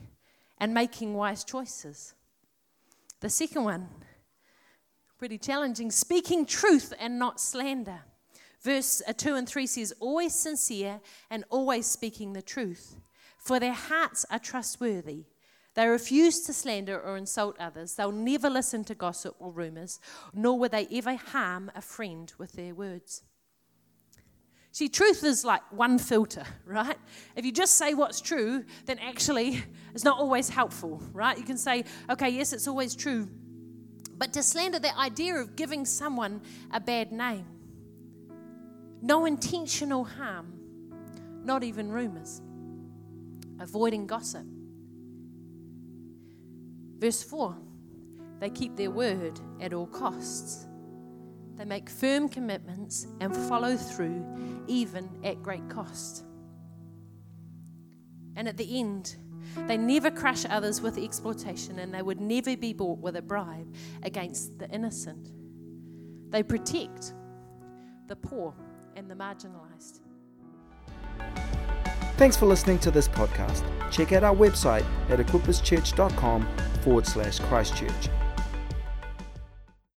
and 0.58 0.72
making 0.72 1.14
wise 1.14 1.44
choices. 1.44 2.14
The 3.20 3.30
second 3.30 3.64
one, 3.64 3.88
pretty 5.18 5.38
challenging, 5.38 5.90
speaking 5.90 6.46
truth 6.46 6.92
and 6.98 7.18
not 7.18 7.40
slander. 7.40 8.00
Verse 8.60 9.02
uh, 9.06 9.12
2 9.12 9.34
and 9.34 9.48
3 9.48 9.66
says, 9.66 9.92
Always 10.00 10.34
sincere 10.34 11.00
and 11.30 11.44
always 11.50 11.86
speaking 11.86 12.32
the 12.32 12.42
truth, 12.42 12.96
for 13.38 13.60
their 13.60 13.74
hearts 13.74 14.24
are 14.30 14.38
trustworthy. 14.38 15.24
They 15.74 15.86
refuse 15.88 16.40
to 16.42 16.52
slander 16.52 17.00
or 17.00 17.16
insult 17.16 17.56
others. 17.58 17.94
They'll 17.94 18.12
never 18.12 18.48
listen 18.48 18.84
to 18.84 18.94
gossip 18.94 19.34
or 19.38 19.50
rumors, 19.50 19.98
nor 20.32 20.58
will 20.58 20.68
they 20.68 20.86
ever 20.92 21.16
harm 21.16 21.70
a 21.74 21.80
friend 21.80 22.32
with 22.38 22.52
their 22.52 22.74
words. 22.74 23.22
See, 24.74 24.88
truth 24.88 25.22
is 25.22 25.44
like 25.44 25.62
one 25.70 25.98
filter, 26.00 26.42
right? 26.66 26.98
If 27.36 27.44
you 27.44 27.52
just 27.52 27.78
say 27.78 27.94
what's 27.94 28.20
true, 28.20 28.64
then 28.86 28.98
actually 28.98 29.62
it's 29.94 30.02
not 30.02 30.18
always 30.18 30.48
helpful, 30.48 31.00
right? 31.12 31.38
You 31.38 31.44
can 31.44 31.56
say, 31.56 31.84
okay, 32.10 32.28
yes, 32.28 32.52
it's 32.52 32.66
always 32.66 32.96
true. 32.96 33.28
But 34.18 34.32
to 34.32 34.42
slander, 34.42 34.80
the 34.80 34.96
idea 34.98 35.36
of 35.36 35.54
giving 35.54 35.84
someone 35.84 36.42
a 36.72 36.80
bad 36.80 37.12
name, 37.12 37.46
no 39.00 39.26
intentional 39.26 40.02
harm, 40.02 40.52
not 41.44 41.62
even 41.62 41.92
rumors. 41.92 42.42
Avoiding 43.60 44.08
gossip. 44.08 44.44
Verse 46.98 47.22
4 47.22 47.56
they 48.40 48.50
keep 48.50 48.74
their 48.74 48.90
word 48.90 49.38
at 49.60 49.72
all 49.72 49.86
costs. 49.86 50.66
They 51.56 51.64
make 51.64 51.88
firm 51.88 52.28
commitments 52.28 53.06
and 53.20 53.34
follow 53.34 53.76
through, 53.76 54.24
even 54.66 55.08
at 55.22 55.42
great 55.42 55.68
cost. 55.68 56.24
And 58.36 58.48
at 58.48 58.56
the 58.56 58.80
end, 58.80 59.16
they 59.68 59.76
never 59.76 60.10
crush 60.10 60.44
others 60.48 60.80
with 60.80 60.98
exploitation, 60.98 61.78
and 61.78 61.94
they 61.94 62.02
would 62.02 62.20
never 62.20 62.56
be 62.56 62.72
bought 62.72 62.98
with 62.98 63.16
a 63.16 63.22
bribe 63.22 63.72
against 64.02 64.58
the 64.58 64.68
innocent. 64.70 65.28
They 66.30 66.42
protect 66.42 67.14
the 68.08 68.16
poor 68.16 68.54
and 68.96 69.08
the 69.08 69.14
marginalized. 69.14 70.00
Thanks 72.16 72.36
for 72.36 72.46
listening 72.46 72.78
to 72.80 72.90
this 72.90 73.08
podcast. 73.08 73.64
Check 73.90 74.12
out 74.12 74.24
our 74.24 74.34
website 74.34 74.84
at 75.08 75.18
equipperschurch.com 75.18 76.46
forward 76.82 77.06
slash 77.06 77.38
Christchurch. 77.40 78.08